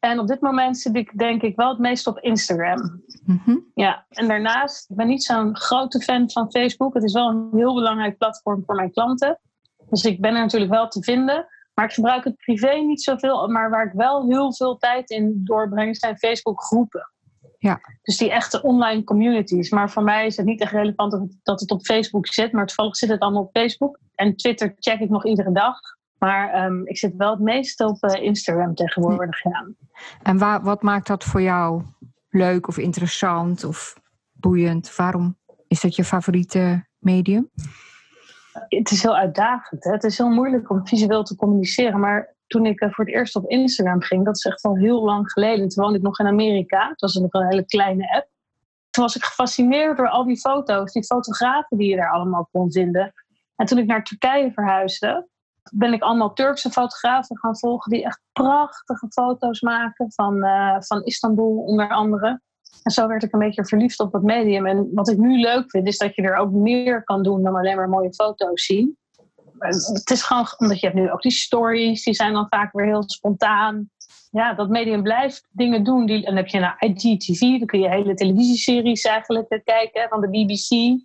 en 0.00 0.18
op 0.18 0.26
dit 0.26 0.40
moment 0.40 0.78
zit 0.78 0.96
ik 0.96 1.18
denk 1.18 1.42
ik 1.42 1.56
wel 1.56 1.68
het 1.68 1.78
meest 1.78 2.06
op 2.06 2.18
Instagram. 2.18 3.02
Mhm. 3.24 3.56
Ja, 3.74 4.06
en 4.08 4.28
daarnaast, 4.28 4.90
ik 4.90 4.96
ben 4.96 5.06
niet 5.06 5.24
zo'n 5.24 5.56
grote 5.56 6.00
fan 6.00 6.30
van 6.30 6.50
Facebook. 6.50 6.94
Het 6.94 7.04
is 7.04 7.12
wel 7.12 7.28
een 7.28 7.48
heel 7.52 7.74
belangrijk 7.74 8.18
platform 8.18 8.62
voor 8.66 8.74
mijn 8.74 8.92
klanten. 8.92 9.40
Dus 9.88 10.04
ik 10.04 10.20
ben 10.20 10.34
er 10.34 10.40
natuurlijk 10.40 10.72
wel 10.72 10.88
te 10.88 11.02
vinden. 11.02 11.46
Maar 11.74 11.84
ik 11.84 11.92
gebruik 11.92 12.24
het 12.24 12.36
privé 12.36 12.74
niet 12.74 13.02
zoveel. 13.02 13.48
Maar 13.48 13.70
waar 13.70 13.86
ik 13.86 13.92
wel 13.92 14.26
heel 14.28 14.54
veel 14.54 14.76
tijd 14.76 15.10
in 15.10 15.40
doorbreng, 15.44 15.96
zijn 15.96 16.18
Facebook 16.18 16.62
groepen. 16.62 17.12
Ja. 17.58 17.80
Dus 18.02 18.16
die 18.16 18.30
echte 18.30 18.62
online 18.62 19.04
communities. 19.04 19.70
Maar 19.70 19.90
voor 19.90 20.02
mij 20.02 20.26
is 20.26 20.36
het 20.36 20.46
niet 20.46 20.60
echt 20.60 20.72
relevant 20.72 21.38
dat 21.42 21.60
het 21.60 21.70
op 21.70 21.84
Facebook 21.84 22.26
zit. 22.26 22.52
Maar 22.52 22.66
toevallig 22.66 22.96
zit 22.96 23.08
het 23.08 23.20
allemaal 23.20 23.42
op 23.42 23.56
Facebook. 23.56 23.98
En 24.14 24.36
Twitter 24.36 24.74
check 24.78 25.00
ik 25.00 25.10
nog 25.10 25.26
iedere 25.26 25.52
dag. 25.52 25.78
Maar 26.20 26.52
ehm, 26.52 26.80
ik 26.84 26.98
zit 26.98 27.16
wel 27.16 27.30
het 27.30 27.40
meest 27.40 27.80
op 27.80 28.04
uh, 28.04 28.22
Instagram 28.22 28.74
tegenwoordig. 28.74 29.42
Ja. 29.42 29.66
En 30.22 30.38
waar, 30.38 30.62
wat 30.62 30.82
maakt 30.82 31.06
dat 31.06 31.24
voor 31.24 31.42
jou 31.42 31.82
leuk 32.30 32.68
of 32.68 32.78
interessant 32.78 33.64
of 33.64 33.94
boeiend? 34.32 34.96
Waarom 34.96 35.36
is 35.68 35.80
dat 35.80 35.96
je 35.96 36.04
favoriete 36.04 36.86
medium? 36.98 37.50
Het 38.52 38.90
is 38.90 39.02
heel 39.02 39.16
uitdagend. 39.16 39.84
Hè? 39.84 39.90
Het 39.90 40.04
is 40.04 40.18
heel 40.18 40.28
moeilijk 40.28 40.70
om 40.70 40.86
visueel 40.86 41.22
te 41.22 41.36
communiceren. 41.36 42.00
Maar 42.00 42.36
toen 42.46 42.66
ik 42.66 42.80
eh, 42.80 42.90
voor 42.90 43.04
het 43.04 43.14
eerst 43.14 43.36
op 43.36 43.48
Instagram 43.48 44.02
ging, 44.02 44.24
dat 44.24 44.36
is 44.36 44.44
echt 44.44 44.62
al 44.62 44.76
heel 44.76 45.04
lang 45.04 45.30
geleden. 45.32 45.68
Toen 45.68 45.84
woonde 45.84 45.98
ik 45.98 46.04
nog 46.04 46.18
in 46.18 46.26
Amerika. 46.26 46.88
Het 46.88 47.00
was 47.00 47.14
nog 47.14 47.32
een 47.32 47.48
hele 47.48 47.64
kleine 47.64 48.14
app. 48.16 48.28
Toen 48.90 49.04
was 49.04 49.16
ik 49.16 49.24
gefascineerd 49.24 49.96
door 49.96 50.08
al 50.08 50.24
die 50.24 50.40
foto's, 50.40 50.92
die 50.92 51.04
fotografen 51.04 51.76
die 51.76 51.88
je 51.88 51.96
daar 51.96 52.12
allemaal 52.12 52.48
kon 52.52 52.72
vinden. 52.72 53.12
En 53.56 53.66
toen 53.66 53.78
ik 53.78 53.86
naar 53.86 54.04
Turkije 54.04 54.52
verhuisde, 54.52 55.28
ben 55.74 55.92
ik 55.92 56.02
allemaal 56.02 56.32
Turkse 56.32 56.70
fotografen 56.70 57.38
gaan 57.38 57.58
volgen 57.58 57.90
die 57.92 58.04
echt 58.04 58.20
prachtige 58.32 59.06
foto's 59.10 59.60
maken 59.60 60.12
van, 60.12 60.36
uh, 60.36 60.76
van 60.78 61.04
Istanbul 61.04 61.64
onder 61.66 61.90
andere. 61.90 62.40
En 62.82 62.90
zo 62.90 63.06
werd 63.06 63.22
ik 63.22 63.32
een 63.32 63.38
beetje 63.38 63.66
verliefd 63.66 64.00
op 64.00 64.12
het 64.12 64.22
medium. 64.22 64.66
En 64.66 64.90
wat 64.94 65.08
ik 65.08 65.18
nu 65.18 65.40
leuk 65.40 65.70
vind, 65.70 65.86
is 65.86 65.98
dat 65.98 66.14
je 66.14 66.22
er 66.22 66.36
ook 66.36 66.50
meer 66.50 67.04
kan 67.04 67.22
doen 67.22 67.42
dan 67.42 67.56
alleen 67.56 67.76
maar 67.76 67.88
mooie 67.88 68.14
foto's 68.14 68.64
zien. 68.64 68.98
Het 69.58 70.10
is 70.10 70.22
gewoon 70.22 70.46
omdat 70.56 70.80
je 70.80 70.86
hebt 70.86 70.98
nu 70.98 71.10
ook 71.10 71.22
die 71.22 71.32
stories, 71.32 72.04
die 72.04 72.14
zijn 72.14 72.32
dan 72.32 72.46
vaak 72.48 72.72
weer 72.72 72.86
heel 72.86 73.02
spontaan. 73.06 73.90
Ja, 74.30 74.54
dat 74.54 74.68
medium 74.68 75.02
blijft 75.02 75.48
dingen 75.50 75.84
doen. 75.84 76.06
Die, 76.06 76.16
en 76.16 76.22
dan 76.22 76.36
heb 76.36 76.46
je 76.46 76.58
naar 76.58 76.76
IGTV, 76.78 77.40
dan 77.40 77.66
kun 77.66 77.80
je 77.80 77.88
hele 77.88 78.14
televisieseries 78.14 79.02
eigenlijk 79.02 79.60
kijken 79.64 80.08
van 80.08 80.20
de 80.20 80.28
BBC. 80.28 81.00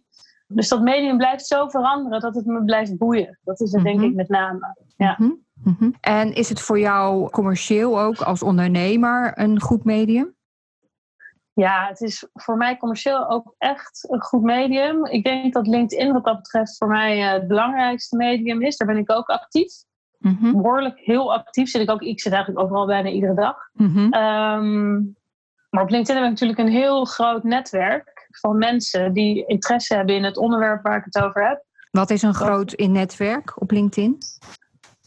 Dus 0.48 0.68
dat 0.68 0.82
medium 0.82 1.18
blijft 1.18 1.46
zo 1.46 1.68
veranderen 1.68 2.20
dat 2.20 2.36
het 2.36 2.46
me 2.46 2.64
blijft 2.64 2.98
boeien. 2.98 3.40
Dat 3.44 3.62
is 3.62 3.72
het 3.72 3.84
denk 3.84 3.98
mhm. 3.98 4.06
ik 4.06 4.16
met 4.16 4.30
name. 4.30 4.76
Ja. 4.98 5.16
Mhm. 5.18 5.32
Mhm. 5.64 5.92
En 6.02 6.34
is 6.34 6.50
het 6.50 6.62
voor 6.62 6.80
jou 6.80 7.30
commercieel 7.30 8.02
ook 8.02 8.22
als 8.22 8.44
ondernemer 8.44 9.32
een 9.40 9.62
goed 9.62 9.84
medium? 9.84 10.36
Ja, 11.54 11.88
het 11.88 12.02
is 12.02 12.28
voor 12.34 12.58
mij 12.58 12.78
commercieel 12.78 13.30
ook 13.30 13.56
echt 13.58 14.08
een 14.10 14.22
goed 14.22 14.42
medium. 14.42 15.06
Ik 15.06 15.24
denk 15.24 15.54
dat 15.54 15.68
LinkedIn 15.68 16.14
wat 16.14 16.24
dat 16.24 16.38
betreft 16.38 16.78
voor 16.78 16.88
mij 16.88 17.22
eh, 17.22 17.32
het 17.32 17.48
belangrijkste 17.48 18.16
medium 18.16 18.62
is. 18.62 18.78
Daar 18.78 18.88
ben 18.88 18.98
ik 18.98 19.12
ook 19.12 19.28
actief. 19.28 19.74
Behoorlijk 20.52 21.00
heel 21.00 21.34
actief 21.34 21.70
zit 21.70 21.82
ik 21.82 21.90
ook. 21.90 22.02
Ik 22.02 22.22
zit 22.22 22.34
eigenlijk 22.34 22.64
overal 22.64 22.86
bijna 22.86 23.10
iedere 23.10 23.34
dag. 23.34 23.70
Ehm, 23.78 24.94
maar 25.70 25.84
op 25.84 25.90
LinkedIn 25.90 26.16
heb 26.16 26.24
ik 26.24 26.30
natuurlijk 26.30 26.60
een 26.60 26.68
heel 26.68 27.06
groot 27.06 27.44
netwerk 27.44 28.15
van 28.40 28.58
mensen 28.58 29.14
die 29.14 29.46
interesse 29.46 29.96
hebben 29.96 30.16
in 30.16 30.24
het 30.24 30.38
onderwerp 30.38 30.84
waar 30.84 30.98
ik 30.98 31.06
het 31.06 31.24
over 31.24 31.48
heb. 31.48 31.64
Wat 31.92 32.10
is 32.10 32.22
een 32.22 32.34
groot 32.34 32.74
in 32.74 32.92
netwerk 32.92 33.62
op 33.62 33.72
LinkedIn? 33.72 34.18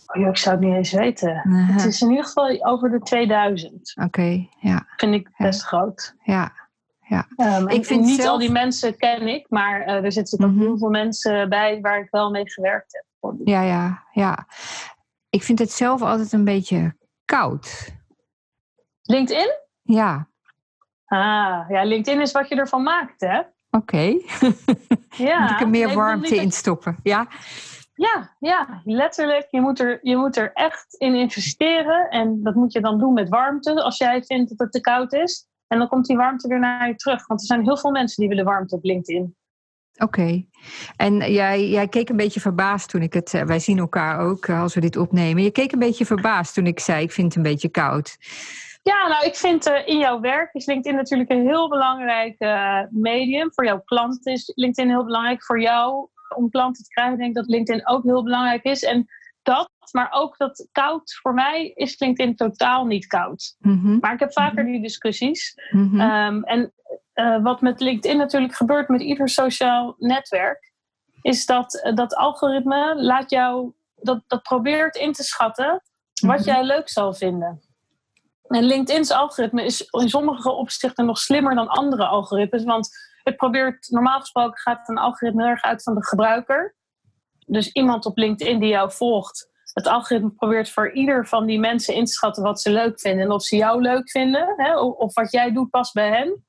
Oh, 0.07 0.29
ik 0.29 0.37
zou 0.37 0.57
het 0.57 0.65
niet 0.65 0.75
eens 0.75 0.93
weten. 0.93 1.37
Het 1.49 1.85
is 1.85 2.01
in 2.01 2.11
ieder 2.11 2.25
geval 2.25 2.65
over 2.65 2.91
de 2.91 2.99
2000. 2.99 3.95
Oké, 4.05 4.49
ja. 4.61 4.87
Vind 4.97 5.15
ik 5.15 5.31
best 5.37 5.63
groot. 5.63 6.15
Ja, 6.23 6.53
ja. 7.01 7.27
Um, 7.37 7.69
ik 7.69 7.85
vind 7.85 8.05
niet 8.05 8.27
al 8.27 8.39
die 8.39 8.51
mensen 8.51 8.97
ken 8.97 9.29
ik, 9.29 9.47
maar 9.49 9.81
uh, 9.81 10.05
er 10.05 10.13
zitten 10.13 10.45
ook 10.45 10.51
mm 10.51 10.59
heel 10.59 10.79
veel 10.79 10.91
mensen 10.91 11.49
bij 11.49 11.81
waar 11.81 12.01
ik 12.01 12.11
wel 12.11 12.31
mee 12.31 12.51
gewerkt 12.51 12.93
heb. 12.93 13.35
Ja, 13.45 13.63
ja, 13.63 14.05
ja. 14.13 14.47
Ik 15.31 15.43
vind 15.43 15.59
het 15.59 15.73
zelf 15.73 16.03
altijd 16.03 16.33
een 16.33 16.45
beetje 16.45 16.97
koud. 17.25 17.95
LinkedIn? 19.03 19.51
Ja. 19.83 20.29
Ah, 21.09 21.65
ja, 21.69 21.85
LinkedIn 21.85 22.21
is 22.21 22.33
wat 22.33 22.49
je 22.49 22.55
ervan 22.55 22.83
maakt, 22.83 23.21
hè? 23.21 23.41
Oké. 23.71 23.97
ja. 25.29 25.41
Moet 25.41 25.51
ik 25.51 25.61
er 25.61 25.69
meer 25.69 25.95
warmte 25.95 26.37
in 26.37 26.53
stoppen? 26.53 26.97
Ja. 27.03 27.29
Ja, 27.95 28.37
ja, 28.39 28.81
letterlijk. 28.85 29.47
Je 29.51 29.61
moet, 29.61 29.81
er, 29.81 29.99
je 30.03 30.17
moet 30.17 30.37
er 30.37 30.53
echt 30.53 30.95
in 30.95 31.15
investeren. 31.15 32.09
En 32.11 32.43
dat 32.43 32.55
moet 32.55 32.73
je 32.73 32.81
dan 32.81 32.99
doen 32.99 33.13
met 33.13 33.29
warmte 33.29 33.83
als 33.83 33.99
jij 33.99 34.23
vindt 34.23 34.49
dat 34.49 34.59
het 34.59 34.73
te 34.73 34.81
koud 34.81 35.13
is. 35.13 35.47
En 35.67 35.79
dan 35.79 35.89
komt 35.89 36.07
die 36.07 36.17
warmte 36.17 36.49
weer 36.49 36.59
naar 36.59 36.89
je 36.89 36.95
terug. 36.95 37.27
Want 37.27 37.41
er 37.41 37.47
zijn 37.47 37.65
heel 37.65 37.77
veel 37.77 37.91
mensen 37.91 38.21
die 38.21 38.29
willen 38.29 38.45
warmte 38.45 38.75
op 38.75 38.85
LinkedIn. 38.85 39.37
Oké. 39.97 40.45
En 40.97 41.33
jij, 41.33 41.69
jij 41.69 41.89
keek 41.89 42.09
een 42.09 42.17
beetje 42.17 42.41
verbaasd 42.41 42.91
toen 42.91 43.03
ik 43.03 43.13
het. 43.13 43.35
Eh, 43.35 43.43
wij 43.43 43.59
zien 43.59 43.79
elkaar 43.79 44.19
ook 44.19 44.47
eh, 44.47 44.61
als 44.61 44.75
we 44.75 44.81
dit 44.81 44.97
opnemen. 44.97 45.43
Je 45.43 45.51
keek 45.51 45.73
een 45.73 45.79
beetje 45.79 46.07
verbaasd 46.07 46.55
toen 46.55 46.67
ik 46.67 46.81
zei: 46.81 47.03
Ik 47.03 47.13
vind 47.13 47.27
het 47.27 47.37
een 47.37 47.51
beetje 47.51 47.69
koud. 47.69 48.17
Ja, 48.83 49.09
nou, 49.09 49.25
ik 49.25 49.35
vind 49.37 49.69
uh, 49.69 49.89
in 49.89 49.99
jouw 49.99 50.21
werk 50.21 50.55
is 50.55 50.67
LinkedIn 50.67 50.97
natuurlijk 50.97 51.31
een 51.31 51.47
heel 51.47 51.69
belangrijk 51.69 52.41
uh, 52.41 52.81
medium. 52.91 53.53
Voor 53.53 53.65
jouw 53.65 53.81
klanten 53.85 54.33
is 54.33 54.53
LinkedIn 54.55 54.91
heel 54.91 55.05
belangrijk. 55.05 55.45
Voor 55.45 55.61
jou 55.61 56.09
om 56.37 56.51
klanten 56.51 56.85
te 56.85 56.91
krijgen, 56.91 57.17
denk 57.17 57.29
ik 57.29 57.37
dat 57.37 57.47
LinkedIn 57.47 57.89
ook 57.89 58.03
heel 58.03 58.23
belangrijk 58.23 58.65
is. 58.65 58.83
En 58.83 59.07
dat, 59.43 59.71
maar 59.93 60.09
ook 60.11 60.37
dat 60.37 60.69
koud, 60.73 61.19
voor 61.23 61.35
mij 61.35 61.73
is 61.75 61.99
LinkedIn 61.99 62.37
totaal 62.37 62.85
niet 62.85 63.07
koud. 63.07 63.57
Mm-hmm. 63.59 63.99
Maar 64.01 64.13
ik 64.13 64.21
heb 64.21 64.33
vaker 64.33 64.65
die 64.65 64.83
discussies. 64.83 65.55
Mm-hmm. 65.71 66.01
Um, 66.01 66.45
en 66.45 66.73
uh, 67.15 67.43
wat 67.43 67.61
met 67.61 67.81
LinkedIn 67.81 68.17
natuurlijk 68.17 68.55
gebeurt 68.55 68.89
met 68.89 69.01
ieder 69.01 69.29
sociaal 69.29 69.95
netwerk, 69.99 70.73
is 71.23 71.47
dat 71.47 71.91
dat 71.95 72.15
algoritme 72.15 72.95
laat 72.97 73.31
jou, 73.31 73.73
dat, 73.95 74.23
dat 74.27 74.43
probeert 74.43 74.97
in 74.97 75.13
te 75.13 75.23
schatten 75.23 75.83
wat 76.27 76.45
jij 76.45 76.63
leuk 76.63 76.89
zal 76.89 77.15
vinden. 77.15 77.61
En 78.49 78.65
LinkedIn's 78.65 79.11
algoritme 79.11 79.65
is 79.65 79.81
in 79.91 80.09
sommige 80.09 80.51
opzichten 80.51 81.07
nog 81.07 81.19
slimmer 81.19 81.55
dan 81.55 81.69
andere 81.69 82.07
algoritmes. 82.07 82.65
Want 82.65 82.91
het 83.23 83.37
probeert, 83.37 83.91
normaal 83.91 84.21
gesproken 84.21 84.59
gaat 84.59 84.89
een 84.89 84.99
algoritme 84.99 85.47
erg 85.47 85.63
uit 85.63 85.83
van 85.83 85.95
de 85.95 86.07
gebruiker. 86.07 86.77
Dus 87.47 87.73
iemand 87.73 88.07
op 88.07 88.17
LinkedIn 88.17 88.61
die 88.61 88.69
jou 88.69 88.93
volgt. 88.93 89.51
Het 89.73 89.87
algoritme 89.87 90.31
probeert 90.31 90.71
voor 90.71 90.93
ieder 90.93 91.27
van 91.27 91.47
die 91.47 91.59
mensen 91.59 91.95
in 91.95 92.05
te 92.05 92.13
schatten 92.13 92.43
wat 92.43 92.61
ze 92.61 92.71
leuk 92.71 93.01
vinden. 93.01 93.25
En 93.25 93.31
of 93.31 93.43
ze 93.43 93.57
jou 93.57 93.83
leuk 93.83 94.11
vinden. 94.11 94.55
Hè, 94.57 94.79
of 94.79 95.15
wat 95.15 95.33
jij 95.33 95.53
doet 95.53 95.71
past 95.71 95.93
bij 95.93 96.09
hen. 96.09 96.47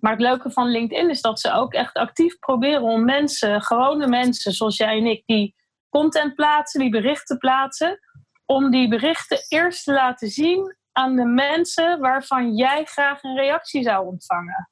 Maar 0.00 0.12
het 0.12 0.20
leuke 0.20 0.50
van 0.50 0.70
LinkedIn 0.70 1.10
is 1.10 1.20
dat 1.20 1.40
ze 1.40 1.52
ook 1.52 1.72
echt 1.72 1.94
actief 1.94 2.38
proberen 2.38 2.82
om 2.82 3.04
mensen, 3.04 3.62
gewone 3.62 4.06
mensen 4.06 4.52
zoals 4.52 4.76
jij 4.76 4.98
en 4.98 5.06
ik, 5.06 5.22
die 5.26 5.54
content 5.88 6.34
plaatsen, 6.34 6.80
die 6.80 6.90
berichten 6.90 7.38
plaatsen. 7.38 7.98
Om 8.46 8.70
die 8.70 8.88
berichten 8.88 9.38
eerst 9.48 9.84
te 9.84 9.92
laten 9.92 10.28
zien 10.28 10.77
aan 10.98 11.16
de 11.16 11.24
mensen 11.24 12.00
waarvan 12.00 12.54
jij 12.54 12.84
graag 12.84 13.22
een 13.22 13.36
reactie 13.36 13.82
zou 13.82 14.06
ontvangen. 14.06 14.70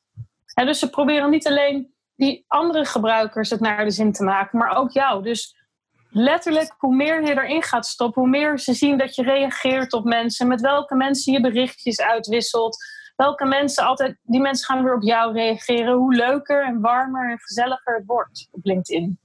En 0.55 0.67
dus 0.67 0.79
ze 0.79 0.91
proberen 0.91 1.31
niet 1.31 1.47
alleen 1.47 1.95
die 2.15 2.45
andere 2.47 2.85
gebruikers 2.85 3.51
het 3.51 3.61
naar 3.61 3.85
de 3.85 3.91
zin 3.91 4.13
te 4.13 4.25
maken, 4.25 4.59
maar 4.59 4.77
ook 4.77 4.91
jou. 4.91 5.23
Dus 5.23 5.57
letterlijk, 6.09 6.75
hoe 6.79 6.95
meer 6.95 7.25
je 7.25 7.31
erin 7.31 7.63
gaat 7.63 7.87
stoppen, 7.87 8.23
hoe 8.23 8.31
meer 8.31 8.59
ze 8.59 8.75
zien 8.75 8.99
dat 8.99 9.15
je 9.15 9.23
reageert 9.23 9.93
op 9.93 10.05
mensen, 10.05 10.49
met 10.49 10.61
welke 10.61 10.95
mensen 10.95 11.33
je 11.33 11.41
berichtjes 11.41 12.01
uitwisselt, 12.01 12.77
welke 13.17 13.45
mensen 13.45 13.85
altijd, 13.85 14.19
die 14.23 14.41
mensen 14.41 14.67
gaan 14.67 14.85
weer 14.85 14.95
op 14.95 15.03
jou 15.03 15.33
reageren, 15.33 15.95
hoe 15.95 16.15
leuker 16.15 16.65
en 16.65 16.81
warmer 16.81 17.31
en 17.31 17.39
gezelliger 17.39 17.95
het 17.97 18.07
wordt 18.07 18.49
op 18.51 18.65
LinkedIn. 18.65 19.21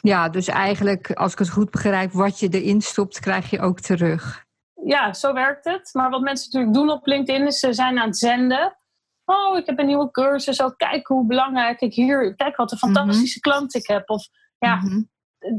Ja, 0.00 0.28
dus 0.28 0.48
eigenlijk, 0.48 1.12
als 1.12 1.32
ik 1.32 1.38
het 1.38 1.50
goed 1.50 1.70
begrijp, 1.70 2.12
wat 2.12 2.40
je 2.40 2.48
erin 2.48 2.80
stopt, 2.80 3.20
krijg 3.20 3.50
je 3.50 3.60
ook 3.60 3.80
terug. 3.80 4.46
Ja, 4.88 5.12
zo 5.12 5.32
werkt 5.32 5.64
het. 5.64 5.90
Maar 5.92 6.10
wat 6.10 6.20
mensen 6.20 6.46
natuurlijk 6.46 6.74
doen 6.74 6.96
op 6.96 7.06
LinkedIn 7.06 7.46
is 7.46 7.58
ze 7.58 7.72
zijn 7.72 7.98
aan 7.98 8.06
het 8.06 8.18
zenden. 8.18 8.76
Oh, 9.24 9.56
ik 9.56 9.66
heb 9.66 9.78
een 9.78 9.86
nieuwe 9.86 10.10
cursus. 10.10 10.60
Oh, 10.60 10.76
kijk 10.76 11.06
hoe 11.06 11.26
belangrijk 11.26 11.80
ik 11.80 11.94
hier. 11.94 12.34
Kijk 12.34 12.56
wat 12.56 12.72
een 12.72 12.78
fantastische 12.78 13.38
mm-hmm. 13.38 13.58
klant 13.60 13.74
ik 13.74 13.86
heb. 13.86 14.10
Of 14.10 14.28
ja, 14.58 14.74
mm-hmm. 14.74 15.10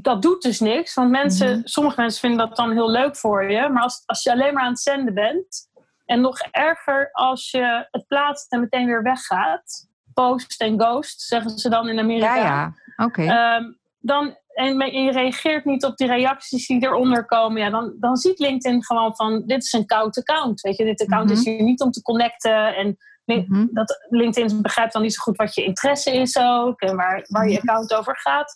dat 0.01 0.21
doet 0.21 0.41
dus 0.41 0.59
niks. 0.59 0.93
Want 0.93 1.09
mensen, 1.09 1.47
Mm-hmm. 1.47 1.67
sommige 1.67 2.01
mensen 2.01 2.19
vinden 2.19 2.47
dat 2.47 2.57
dan 2.57 2.71
heel 2.71 2.89
leuk 2.89 3.15
voor 3.15 3.51
je. 3.51 3.69
Maar 3.69 3.83
als, 3.83 4.03
als 4.05 4.23
je 4.23 4.31
alleen 4.31 4.53
maar 4.53 4.63
aan 4.63 4.69
het 4.71 4.79
zenden 4.79 5.13
bent. 5.13 5.67
En 6.05 6.21
nog 6.21 6.39
erger 6.39 7.11
als 7.11 7.51
je 7.51 7.87
het 7.91 8.07
plaatst 8.07 8.51
en 8.51 8.59
meteen 8.59 8.85
weer 8.85 9.03
weggaat. 9.03 9.87
Post 10.13 10.61
en 10.61 10.79
ghost, 10.79 11.21
zeggen 11.21 11.49
ze 11.49 11.69
dan 11.69 11.89
in 11.89 11.99
Amerika. 11.99 12.35
Ja, 12.35 12.43
ja. 12.43 12.73
Oké. 13.05 13.21
Okay. 13.21 13.57
Um, 13.57 13.79
dan 13.99 14.37
en 14.59 14.91
je 14.91 15.11
reageert 15.11 15.65
niet 15.65 15.85
op 15.85 15.97
die 15.97 16.07
reacties 16.07 16.67
die 16.67 16.83
eronder 16.83 17.25
komen, 17.25 17.61
ja, 17.61 17.69
dan, 17.69 17.95
dan 17.99 18.15
ziet 18.17 18.39
LinkedIn 18.39 18.83
gewoon 18.83 19.15
van 19.15 19.43
dit 19.45 19.63
is 19.63 19.73
een 19.73 19.85
koud 19.85 20.17
account. 20.17 20.61
Weet 20.61 20.77
je, 20.77 20.83
dit 20.83 21.01
account 21.01 21.31
is 21.31 21.45
hier 21.45 21.63
niet 21.63 21.81
om 21.81 21.91
te 21.91 22.01
connecten. 22.01 22.75
En 22.75 22.97
mm-hmm. 23.25 23.69
dat, 23.71 24.07
LinkedIn 24.09 24.61
begrijpt 24.61 24.93
dan 24.93 25.01
niet 25.01 25.13
zo 25.13 25.21
goed 25.21 25.37
wat 25.37 25.55
je 25.55 25.63
interesse 25.63 26.11
is 26.11 26.37
ook 26.37 26.81
en 26.81 26.95
waar, 26.95 27.25
waar 27.27 27.49
je 27.49 27.57
account 27.57 27.93
over 27.93 28.17
gaat. 28.17 28.55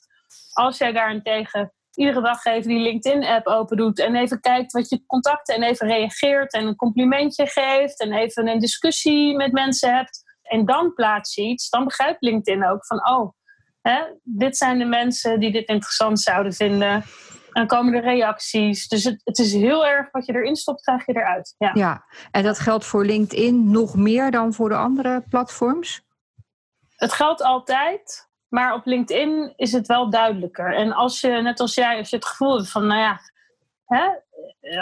Als 0.54 0.78
jij 0.78 0.92
daarentegen 0.92 1.74
iedere 1.94 2.22
dag 2.22 2.46
even 2.46 2.70
die 2.70 2.80
LinkedIn-app 2.80 3.48
open 3.48 3.78
doet 3.78 4.00
en 4.00 4.16
even 4.16 4.40
kijkt 4.40 4.72
wat 4.72 4.90
je 4.90 5.06
contacten 5.06 5.56
en 5.56 5.64
even 5.64 5.88
reageert 5.88 6.54
en 6.54 6.68
een 6.68 6.76
complimentje 6.76 7.48
geeft 7.48 8.00
en 8.00 8.14
even 8.14 8.48
een 8.48 8.60
discussie 8.60 9.36
met 9.36 9.52
mensen 9.52 9.96
hebt 9.96 10.24
en 10.42 10.66
dan 10.66 10.94
plaats 10.94 11.36
je 11.36 11.42
iets, 11.42 11.70
dan 11.70 11.84
begrijpt 11.84 12.22
LinkedIn 12.22 12.66
ook 12.66 12.86
van 12.86 13.10
oh. 13.10 13.34
Hè, 13.84 14.02
dit 14.24 14.58
zijn 14.58 14.78
de 14.78 14.86
mensen 14.86 15.40
die 15.40 15.52
dit 15.52 15.68
interessant 15.68 16.20
zouden 16.20 16.54
vinden. 16.54 16.90
En 16.90 17.04
dan 17.52 17.68
komen 17.68 17.92
de 17.92 18.00
reacties. 18.00 18.88
Dus 18.88 19.04
het, 19.04 19.22
het, 19.24 19.40
is 19.40 19.54
heel 19.54 19.86
erg 19.86 20.12
wat 20.12 20.26
je 20.26 20.34
erin 20.34 20.56
stopt, 20.56 20.82
krijg 20.82 21.06
je 21.06 21.16
eruit. 21.16 21.56
Ja. 21.58 21.72
ja, 21.74 22.06
en 22.32 22.44
dat 22.44 22.60
geldt 22.60 22.86
voor 22.86 23.06
LinkedIn 23.06 23.72
nog 23.72 23.96
meer 23.96 24.32
dan 24.32 24.54
voor 24.54 24.70
de 24.70 24.76
andere 24.76 25.24
platforms? 25.30 26.02
Het 26.96 27.14
geldt 27.14 27.42
altijd, 27.42 28.30
maar 28.48 28.74
op 28.74 28.86
LinkedIn 28.86 29.54
is 29.56 29.72
het 29.72 29.88
wel 29.88 30.10
duidelijker. 30.10 30.76
En 30.76 30.94
als 30.94 31.22
je, 31.22 31.30
net 31.30 31.60
als 31.60 31.74
jij, 31.74 31.98
als 31.98 32.10
je 32.10 32.16
het 32.16 32.26
gevoel 32.26 32.58
hebt 32.58 32.72
van, 32.72 32.88
nou 32.88 33.00
ja, 33.00 33.20
hè, 33.86 34.10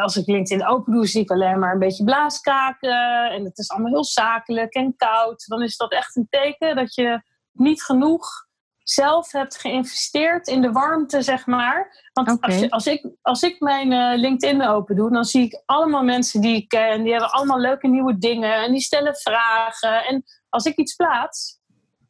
als 0.02 0.16
ik 0.16 0.28
LinkedIn 0.28 0.68
open 0.68 0.94
doe, 0.94 1.08
zie 1.08 1.22
ik 1.22 1.32
alleen 1.32 1.60
maar 1.60 1.74
een 1.74 1.80
beetje 1.80 2.04
blaaskaken. 2.04 3.32
En 3.32 3.44
het 3.44 3.58
is 3.58 3.70
allemaal 3.70 3.92
heel 3.92 4.06
zakelijk 4.06 4.74
en 4.74 4.96
koud. 4.96 5.48
Dan 5.48 5.62
is 5.62 5.78
dat 5.78 5.92
echt 5.92 6.16
een 6.16 6.28
teken 6.30 6.76
dat 6.76 6.96
je 6.96 7.22
niet 7.52 7.84
genoeg 7.84 8.50
zelf 8.92 9.32
hebt 9.32 9.58
geïnvesteerd 9.58 10.48
in 10.48 10.62
de 10.62 10.72
warmte, 10.72 11.22
zeg 11.22 11.46
maar. 11.46 12.10
Want 12.14 12.32
okay. 12.32 12.50
als, 12.50 12.60
je, 12.60 12.70
als, 12.70 12.88
ik, 12.88 13.08
als 13.22 13.42
ik 13.42 13.60
mijn 13.60 13.92
uh, 13.92 14.22
LinkedIn 14.22 14.68
open 14.68 14.96
doe, 14.96 15.12
dan 15.12 15.26
zie 15.26 15.44
ik 15.44 15.62
allemaal 15.66 16.04
mensen 16.04 16.42
die 16.42 16.56
ik 16.56 16.68
ken. 16.68 17.04
Die 17.04 17.12
hebben 17.12 17.32
allemaal 17.32 17.60
leuke 17.60 17.88
nieuwe 17.88 18.18
dingen 18.18 18.64
en 18.64 18.72
die 18.72 18.82
stellen 18.82 19.16
vragen. 19.16 20.06
En 20.06 20.24
als 20.50 20.66
ik 20.66 20.76
iets 20.76 20.96
plaats... 20.96 21.60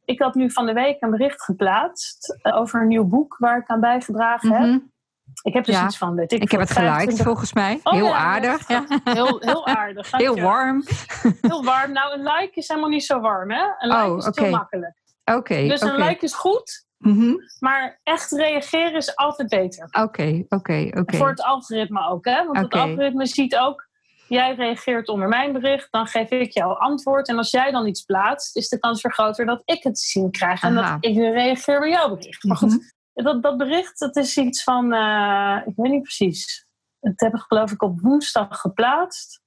Ik 0.06 0.22
had 0.22 0.36
nu 0.36 0.52
van 0.52 0.66
de 0.66 0.74
week 0.74 1.02
een 1.02 1.10
bericht 1.10 1.44
geplaatst 1.44 2.38
uh, 2.44 2.58
over 2.58 2.82
een 2.82 2.88
nieuw 2.88 3.06
boek 3.06 3.36
waar 3.38 3.58
ik 3.58 3.68
aan 3.68 3.80
bijgedragen 3.80 4.50
mm 4.50 4.56
-hmm. 4.56 4.72
heb. 4.72 4.82
Ik 5.42 5.54
heb 5.54 5.66
dus 5.66 5.76
ja. 5.76 5.86
iets 5.86 5.98
van, 5.98 6.16
weet 6.16 6.32
ik. 6.32 6.42
Ik 6.42 6.52
heb 6.52 6.60
het 6.60 6.72
geliked, 6.72 7.22
volgens 7.22 7.54
mij. 7.54 7.80
Oh, 7.84 7.94
heel 7.94 8.06
ja, 8.06 8.16
aardig. 8.16 8.68
Ja. 8.68 8.86
Heel, 9.04 9.40
heel 9.40 9.68
aardig. 9.68 10.12
heel 10.18 10.40
warm. 10.40 10.84
Heel 11.42 11.64
warm. 11.64 11.92
Nou, 11.92 12.14
een 12.14 12.24
like 12.24 12.52
is 12.54 12.68
helemaal 12.68 12.90
niet 12.90 13.06
zo 13.06 13.20
warm, 13.20 13.52
hè? 13.52 13.64
Een 13.78 13.90
like 13.90 14.10
oh, 14.10 14.18
is 14.18 14.28
okay. 14.28 14.44
heel 14.46 14.56
makkelijk. 14.56 15.01
Oké. 15.26 15.38
Okay, 15.38 15.68
dus 15.68 15.82
okay. 15.82 15.96
een 15.96 16.08
like 16.08 16.26
is 16.26 16.34
goed, 16.34 16.86
mm 16.98 17.20
-hmm. 17.20 17.38
maar 17.60 18.00
echt 18.04 18.32
reageren 18.32 18.96
is 18.96 19.16
altijd 19.16 19.50
beter. 19.50 19.88
Oké, 20.02 20.46
oké, 20.50 20.90
oké. 20.94 21.18
Voor 21.18 21.30
het 21.30 21.44
algoritme 21.44 22.08
ook, 22.08 22.26
hè? 22.26 22.46
Want 22.46 22.58
het 22.58 22.74
algoritme 22.74 23.26
ziet 23.26 23.56
ook, 23.56 23.88
jij 24.28 24.56
reageert 24.56 25.08
onder 25.08 25.28
mijn 25.28 25.54
bericht, 25.54 25.88
dan 25.92 26.08
geef 26.08 26.30
ik 26.30 26.52
jou 26.52 26.80
antwoord. 26.80 27.28
En 27.28 27.38
als 27.38 27.52
jij 27.52 27.72
dan 27.72 27.88
iets 27.88 28.02
plaatst, 28.02 28.56
is 28.56 28.70
de 28.70 28.80
kans 28.80 29.02
weer 29.02 29.14
groter 29.14 29.46
dat 29.46 29.62
ik 29.66 29.84
het 29.84 29.96
te 29.96 30.02
zien 30.02 30.32
krijg. 30.32 30.62
En 30.64 30.78
Aha. 30.78 30.92
dat 30.92 31.06
ik 31.06 31.16
weer 31.16 31.34
reageer 31.34 31.80
bij 31.80 31.90
jouw 31.90 32.16
bericht. 32.16 32.44
Maar 32.44 32.58
goed, 32.58 32.70
Mhm. 32.70 33.24
dat, 33.24 33.44
dat 33.44 33.58
bericht, 33.58 34.00
dat 34.00 34.16
is 34.16 34.38
iets 34.38 34.64
van, 34.64 34.94
uh, 34.94 35.58
ik 35.66 35.74
weet 35.76 35.92
niet 35.92 36.02
precies. 36.04 36.66
Het 37.00 37.20
heb 37.20 37.34
ik 37.34 37.42
geloof 37.42 37.72
ik 37.72 37.82
op 37.82 38.02
woensdag 38.02 38.60
geplaatst. 38.60 39.42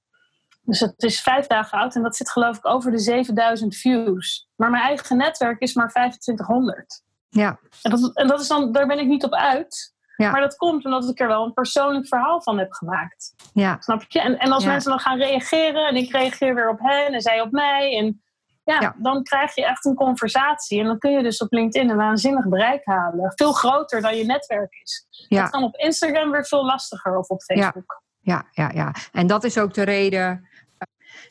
Dus 0.64 0.80
het 0.80 1.02
is 1.02 1.20
vijf 1.20 1.46
dagen 1.46 1.78
oud 1.78 1.94
en 1.94 2.02
dat 2.02 2.16
zit 2.16 2.30
geloof 2.30 2.56
ik 2.56 2.66
over 2.66 2.90
de 2.90 2.98
7000 2.98 3.76
views. 3.76 4.48
Maar 4.56 4.70
mijn 4.70 4.82
eigen 4.82 5.16
netwerk 5.16 5.60
is 5.60 5.74
maar 5.74 5.88
2500. 5.88 7.02
Ja. 7.28 7.58
En, 7.82 7.90
dat, 7.90 8.16
en 8.16 8.26
dat 8.26 8.40
is 8.40 8.48
dan, 8.48 8.72
daar 8.72 8.86
ben 8.86 8.98
ik 8.98 9.06
niet 9.06 9.24
op 9.24 9.32
uit. 9.34 9.92
Ja. 10.16 10.30
Maar 10.30 10.40
dat 10.40 10.56
komt 10.56 10.84
omdat 10.84 11.08
ik 11.08 11.20
er 11.20 11.26
wel 11.28 11.44
een 11.44 11.52
persoonlijk 11.52 12.06
verhaal 12.08 12.42
van 12.42 12.58
heb 12.58 12.72
gemaakt. 12.72 13.34
Ja. 13.52 13.76
Snap 13.80 14.04
je? 14.08 14.20
En, 14.20 14.38
en 14.38 14.52
als 14.52 14.64
Ja. 14.64 14.70
mensen 14.70 14.90
dan 14.90 15.00
gaan 15.00 15.18
reageren 15.18 15.86
en 15.86 15.96
ik 15.96 16.12
reageer 16.12 16.54
weer 16.54 16.68
op 16.68 16.78
hen 16.80 17.12
en 17.12 17.20
zij 17.20 17.40
op 17.40 17.50
mij. 17.50 17.96
En 17.98 18.22
ja, 18.64 18.80
Ja. 18.80 18.94
dan 18.98 19.22
krijg 19.22 19.54
je 19.54 19.64
echt 19.66 19.84
een 19.84 19.94
conversatie. 19.94 20.80
En 20.80 20.86
dan 20.86 20.98
kun 20.98 21.10
je 21.10 21.22
dus 21.22 21.38
op 21.38 21.52
LinkedIn 21.52 21.90
een 21.90 21.96
waanzinnig 21.96 22.48
bereik 22.48 22.84
halen. 22.84 23.32
Veel 23.34 23.52
groter 23.52 24.00
dan 24.00 24.16
je 24.16 24.24
netwerk 24.24 24.74
is. 24.82 25.06
Ja. 25.28 25.40
Dat 25.42 25.50
kan 25.50 25.62
op 25.62 25.76
Instagram 25.76 26.30
weer 26.30 26.44
veel 26.46 26.64
lastiger 26.64 27.18
of 27.18 27.28
op 27.28 27.42
Facebook. 27.42 28.02
Ja, 28.20 28.44
ja, 28.50 28.70
ja. 28.74 28.94
En 29.12 29.26
dat 29.26 29.44
is 29.44 29.58
ook 29.58 29.74
de 29.74 29.82
reden 29.82 30.48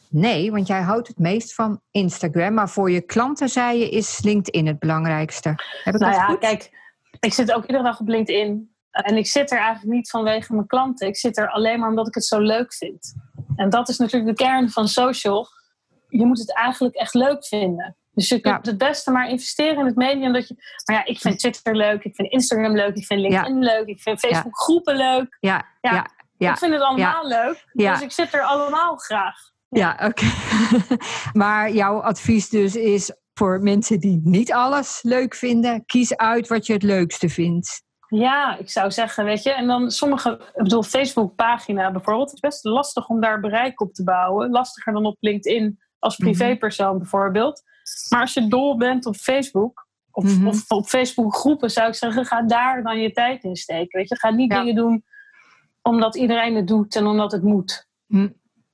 Nee, 0.10 0.52
want 0.52 0.68
jij 0.68 0.82
houdt 0.82 1.08
het 1.08 1.18
meest 1.20 1.54
van 1.54 1.82
Instagram. 1.92 2.54
Maar 2.54 2.70
voor 2.70 2.92
je 2.92 3.02
klanten, 3.02 3.50
zei 3.50 3.80
je, 3.80 3.90
is 3.90 4.22
LinkedIn 4.22 4.68
het 4.68 4.80
belangrijkste. 4.80 5.50
Heb 5.84 5.94
ik 5.94 6.00
nou 6.02 6.12
dat 6.12 6.22
ja, 6.22 6.26
goed? 6.26 6.40
kijk, 6.40 6.70
ik 7.20 7.34
zit 7.34 7.52
ook 7.54 7.66
iedere 7.66 7.84
dag 7.84 8.00
op 8.00 8.08
LinkedIn. 8.08 8.76
En 8.92 9.18
ik 9.18 9.28
zit 9.28 9.52
er 9.52 9.58
eigenlijk 9.58 9.96
niet 9.96 10.10
vanwege 10.10 10.54
mijn 10.54 10.68
klanten. 10.68 11.08
Ik 11.08 11.18
zit 11.18 11.38
er 11.38 11.50
alleen 11.50 11.80
maar 11.80 11.90
omdat 11.90 12.08
ik 12.08 12.14
het 12.14 12.26
zo 12.26 12.40
leuk 12.40 12.74
vind. 12.74 13.14
En 13.56 13.70
dat 13.70 13.90
is 13.90 13.98
natuurlijk 13.98 14.38
de 14.38 14.44
kern 14.44 14.70
van 14.70 14.88
social. 14.88 15.48
Je 16.08 16.26
moet 16.26 16.40
het 16.40 16.56
eigenlijk 16.56 16.96
echt 16.96 17.14
leuk 17.14 17.46
vinden. 17.46 17.98
Dus 18.12 18.28
je 18.30 18.40
kunt 18.40 18.66
Ja. 18.66 18.72
het 18.72 18.80
beste 18.80 19.12
maar 19.12 19.30
investeren 19.30 19.80
in 19.80 19.86
het 19.86 19.96
medium 19.96 20.34
dat 20.34 20.48
je. 20.48 20.56
Maar 20.86 20.96
ja, 20.96 21.06
ik 21.06 21.20
vind 21.20 21.40
Twitter 21.40 21.76
leuk, 21.76 22.04
ik 22.04 22.16
vind 22.16 22.32
Instagram 22.32 22.76
leuk, 22.76 22.96
ik 22.96 23.06
vind 23.06 23.20
LinkedIn 23.20 23.60
leuk, 23.60 23.88
ik 23.88 24.02
vind 24.02 24.20
Facebook 24.20 24.58
groepen 24.58 24.96
leuk. 24.96 25.38
Ja, 25.40 25.66
Ja. 25.82 26.08
ja. 26.38 26.52
Ik 26.52 26.58
vind 26.58 26.74
het 26.74 26.82
allemaal 26.82 27.28
leuk. 27.28 27.66
Ja. 27.74 27.92
Dus 27.94 28.02
ik 28.02 28.12
zit 28.12 28.34
er 28.34 28.42
allemaal 28.42 28.96
graag. 28.96 29.52
Ja, 29.74 30.00
oké. 30.04 30.26
maar 31.44 31.72
jouw 31.72 32.00
advies 32.02 32.50
dus 32.50 32.76
is 32.76 33.12
voor 33.34 33.62
mensen 33.62 34.00
die 34.00 34.22
niet 34.24 34.54
alles 34.54 35.00
leuk 35.02 35.36
vinden, 35.36 35.86
kies 35.86 36.18
uit 36.18 36.48
wat 36.48 36.66
je 36.66 36.74
het 36.74 36.84
leukste 36.84 37.30
vindt. 37.30 37.84
Ja, 38.08 38.58
ik 38.58 38.70
zou 38.70 38.92
zeggen, 38.92 39.26
weet 39.26 39.44
je. 39.44 39.52
En 39.54 39.68
dan 39.68 39.92
sommige, 39.92 40.32
ik 40.56 40.64
bedoel, 40.64 40.84
Facebook-pagina 40.84 41.92
bijvoorbeeld, 41.92 42.34
is 42.34 42.40
best 42.40 42.64
lastig 42.64 43.08
om 43.08 43.22
daar 43.22 43.40
bereik 43.40 43.82
op 43.82 43.94
te 43.94 44.04
bouwen. 44.04 44.50
Lastiger 44.52 44.94
dan 44.94 45.06
op 45.06 45.18
LinkedIn 45.20 45.80
als 46.00 46.18
Mhm. 46.18 46.30
privépersoon 46.30 46.98
bijvoorbeeld. 46.98 47.62
Maar 48.10 48.22
als 48.22 48.34
je 48.34 48.48
dol 48.48 48.78
bent 48.78 49.06
op 49.06 49.16
Facebook, 49.16 49.88
of, 50.12 50.24
Mhm. 50.38 50.48
of 50.48 50.64
op 50.72 50.86
Facebook-groepen, 50.86 51.70
zou 51.72 51.88
ik 51.88 51.96
zeggen, 51.96 52.26
ga 52.26 52.42
daar 52.42 52.84
dan 52.84 53.00
je 53.00 53.12
tijd 53.12 53.44
in 53.44 53.56
steken. 53.56 54.00
Weet 54.00 54.10
je, 54.10 54.18
ga 54.18 54.30
niet 54.30 54.52
Ja. 54.52 54.60
dingen 54.60 54.76
doen 54.76 55.04
omdat 55.82 56.16
iedereen 56.16 56.56
het 56.56 56.68
doet 56.68 56.96
en 56.96 57.06
omdat 57.06 57.32
het 57.32 57.44
moet. 57.44 57.88
Hm. 58.08 58.30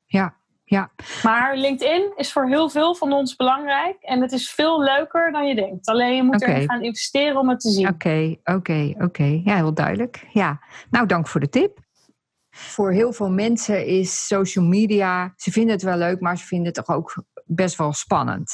Ja, 0.05 0.37
ja. 0.69 0.91
Maar 1.23 1.55
LinkedIn 1.55 2.11
is 2.15 2.31
voor 2.31 2.47
heel 2.47 2.69
veel 2.69 2.95
van 2.95 3.13
ons 3.13 3.35
belangrijk 3.35 3.97
en 4.01 4.21
het 4.21 4.31
is 4.31 4.51
veel 4.51 4.81
leuker 4.83 5.31
dan 5.31 5.47
je 5.47 5.55
denkt. 5.55 5.87
Alleen 5.87 6.15
je 6.15 6.23
moet 6.23 6.35
Oké. 6.41 6.51
erin 6.51 6.69
gaan 6.69 6.81
investeren 6.83 7.37
om 7.39 7.49
het 7.49 7.59
te 7.59 7.69
zien. 7.69 7.87
Oké, 7.87 8.35
oké, 8.43 8.93
oké. 8.97 9.41
Ja, 9.43 9.55
heel 9.55 9.73
duidelijk. 9.73 10.27
Ja, 10.33 10.59
nou 10.89 11.05
dank 11.05 11.27
voor 11.27 11.39
de 11.41 11.49
tip. 11.49 11.77
Voor 12.49 12.91
heel 12.91 13.13
veel 13.13 13.29
mensen 13.31 13.85
is 13.85 14.27
social 14.27 14.65
media, 14.65 15.33
ze 15.35 15.51
vinden 15.51 15.73
het 15.73 15.83
wel 15.83 15.97
leuk, 15.97 16.19
maar 16.19 16.37
ze 16.37 16.45
vinden 16.45 16.67
het 16.67 16.85
toch 16.85 16.95
ook 16.95 17.23
best 17.45 17.77
wel 17.77 17.93
spannend. 17.93 18.51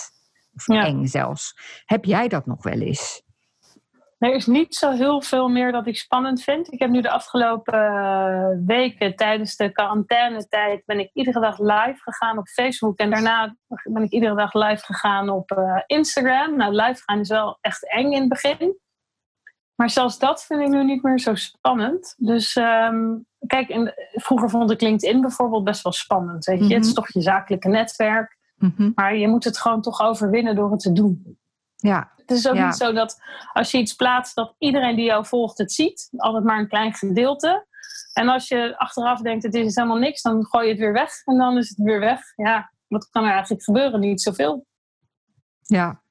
Of 0.55 0.67
Ja. 0.67 0.85
eng 0.85 1.05
zelfs. 1.05 1.53
Heb 1.85 2.05
jij 2.05 2.27
dat 2.27 2.45
nog 2.45 2.63
wel 2.63 2.79
eens? 2.79 3.23
Er 4.17 4.33
is 4.33 4.45
niet 4.45 4.75
zo 4.75 4.91
heel 4.91 5.21
veel 5.21 5.47
meer 5.47 5.71
dat 5.71 5.87
ik 5.87 5.97
spannend 5.97 6.41
vind. 6.43 6.73
Ik 6.73 6.79
heb 6.79 6.89
nu 6.89 7.01
de 7.01 7.09
afgelopen 7.09 7.73
eh, 7.73 8.47
weken 8.65 9.15
tijdens 9.15 9.55
de 9.55 9.71
quarantainetijd 9.71 10.85
ben 10.85 10.99
ik 10.99 11.09
iedere 11.13 11.39
dag 11.39 11.59
live 11.59 11.99
gegaan 12.01 12.37
op 12.37 12.47
Facebook. 12.47 12.97
En 12.97 13.09
daarna 13.09 13.55
ben 13.83 14.03
ik 14.03 14.11
iedere 14.11 14.35
dag 14.35 14.53
live 14.53 14.85
gegaan 14.85 15.29
op 15.29 15.51
eh, 15.51 15.81
Instagram. 15.85 16.55
Nou, 16.55 16.73
live 16.75 17.01
gaan 17.05 17.19
is 17.19 17.29
wel 17.29 17.57
echt 17.61 17.89
eng 17.91 18.11
in 18.11 18.19
het 18.19 18.29
begin. 18.29 18.77
Maar 19.75 19.89
zelfs 19.89 20.19
dat 20.19 20.45
vind 20.45 20.61
ik 20.61 20.67
nu 20.67 20.83
niet 20.83 21.03
meer 21.03 21.19
zo 21.19 21.35
spannend. 21.35 22.15
Dus 22.17 22.55
ehm, 22.55 23.15
kijk, 23.47 23.67
in, 23.69 23.93
vroeger 24.13 24.49
vond 24.49 24.71
ik 24.71 24.81
LinkedIn 24.81 25.21
bijvoorbeeld 25.21 25.63
best 25.63 25.83
wel 25.83 25.93
spannend. 25.93 26.45
Weet 26.45 26.67
je? 26.67 26.73
Het 26.73 26.83
is 26.83 26.91
Mhm. 26.91 26.95
toch 26.95 27.13
je 27.13 27.21
zakelijke 27.21 27.67
netwerk. 27.67 28.37
Mhm. 28.55 28.91
Maar 28.95 29.15
je 29.15 29.27
moet 29.27 29.43
het 29.43 29.57
gewoon 29.57 29.81
toch 29.81 30.01
overwinnen 30.01 30.55
door 30.55 30.71
het 30.71 30.79
te 30.79 30.91
doen. 30.93 31.37
Ja, 31.75 32.11
Het 32.25 32.37
is 32.37 32.47
ook 32.47 32.55
Ja. 32.55 32.65
niet 32.65 32.75
zo 32.75 32.93
dat 32.93 33.21
als 33.53 33.71
je 33.71 33.77
iets 33.77 33.93
plaatst, 33.93 34.35
dat 34.35 34.55
iedereen 34.57 34.95
die 34.95 35.05
jou 35.05 35.25
volgt 35.25 35.57
het 35.57 35.71
ziet. 35.71 36.09
Altijd 36.17 36.43
maar 36.43 36.59
een 36.59 36.67
klein 36.69 36.93
gedeelte. 36.93 37.65
En 38.13 38.27
als 38.29 38.47
je 38.47 38.77
achteraf 38.77 39.21
denkt, 39.21 39.43
het 39.43 39.53
is 39.53 39.75
helemaal 39.75 39.97
niks, 39.97 40.21
dan 40.21 40.45
gooi 40.45 40.63
je 40.65 40.71
het 40.71 40.79
weer 40.79 40.93
weg. 40.93 41.11
En 41.25 41.37
dan 41.37 41.57
is 41.57 41.69
het 41.69 41.77
weer 41.77 41.99
weg. 41.99 42.19
Ja, 42.35 42.71
wat 42.87 43.09
kan 43.09 43.23
er 43.23 43.31
eigenlijk 43.31 43.63
gebeuren? 43.63 43.99
Niet 43.99 44.21
zoveel. 44.21 44.65
ja. 45.61 46.03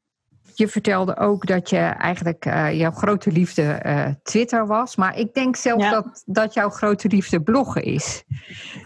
Je 0.56 0.68
vertelde 0.68 1.16
ook 1.16 1.46
dat 1.46 1.70
je 1.70 1.76
eigenlijk 1.78 2.44
eh, 2.46 2.78
jouw 2.78 2.90
grote 2.90 3.32
liefde 3.32 3.62
eh, 3.72 4.06
Twitter 4.22 4.66
was. 4.66 4.96
Maar 4.96 5.18
ik 5.18 5.34
denk 5.34 5.56
zelfs 5.56 5.84
Ja. 5.84 5.90
dat, 5.90 6.22
dat 6.26 6.54
jouw 6.54 6.68
grote 6.70 7.08
liefde 7.08 7.42
bloggen 7.42 7.82
is. 7.82 8.24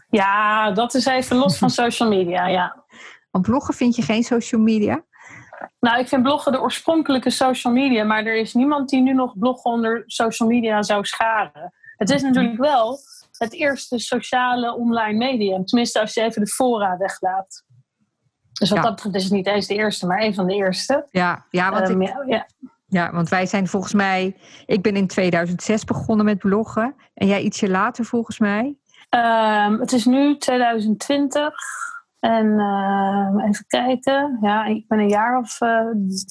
Ja, 0.08 0.70
dat 0.70 0.94
is 0.94 1.06
even 1.06 1.36
los 1.36 1.58
van 1.58 1.70
social 1.70 2.08
media, 2.08 2.46
ja. 2.46 2.84
Want 3.30 3.44
bloggen 3.46 3.74
vind 3.74 3.96
je 3.96 4.02
geen 4.02 4.22
social 4.22 4.60
media? 4.60 5.04
Nou, 5.80 5.98
ik 5.98 6.08
vind 6.08 6.22
bloggen 6.22 6.52
de 6.52 6.60
oorspronkelijke 6.60 7.30
social 7.30 7.72
media, 7.72 8.04
maar 8.04 8.24
er 8.24 8.36
is 8.36 8.54
niemand 8.54 8.88
die 8.88 9.00
nu 9.02 9.12
nog 9.12 9.38
bloggen 9.38 9.70
onder 9.70 10.02
social 10.06 10.48
media 10.48 10.82
zou 10.82 11.04
scharen. 11.04 11.72
Het 11.96 12.10
is 12.10 12.22
natuurlijk 12.22 12.58
wel 12.58 12.98
het 13.38 13.52
eerste 13.52 13.98
sociale 13.98 14.74
online 14.74 15.18
medium. 15.18 15.64
Tenminste, 15.64 16.00
als 16.00 16.14
je 16.14 16.22
even 16.22 16.44
de 16.44 16.50
fora 16.50 16.96
weglaat. 16.96 17.62
Dus 18.52 18.68
wat 18.70 18.78
Ja. 18.78 18.84
dat 18.84 18.94
betreft 18.94 19.14
is 19.16 19.24
het 19.24 19.32
niet 19.32 19.46
eens 19.46 19.66
de 19.66 19.74
eerste, 19.74 20.06
maar 20.06 20.20
een 20.22 20.34
van 20.34 20.46
de 20.46 20.54
eerste. 20.54 21.06
Ja, 21.10 21.44
ja 21.50 21.70
want 21.70 21.88
Ehm, 21.88 22.00
ik, 22.00 22.08
ja, 22.08 22.24
ja. 22.26 22.46
Ja, 22.90 23.12
want 23.12 23.28
wij 23.28 23.46
zijn 23.46 23.68
volgens 23.68 23.92
mij. 23.92 24.36
Ik 24.66 24.82
ben 24.82 24.96
in 24.96 25.06
2006 25.06 25.84
begonnen 25.84 26.24
met 26.24 26.38
bloggen. 26.38 26.94
En 27.14 27.26
jij 27.26 27.40
ietsje 27.42 27.68
later 27.68 28.04
volgens 28.04 28.38
mij. 28.38 28.76
Ehm, 29.08 29.78
het 29.78 29.92
is 29.92 30.04
nu 30.04 30.36
2020. 30.38 31.54
En 32.20 32.58
ehm, 32.58 33.40
even 33.40 33.64
kijken. 33.66 34.38
Ja, 34.40 34.64
ik 34.64 34.88
ben 34.88 34.98
een 34.98 35.08
jaar 35.08 35.38
of 35.38 35.58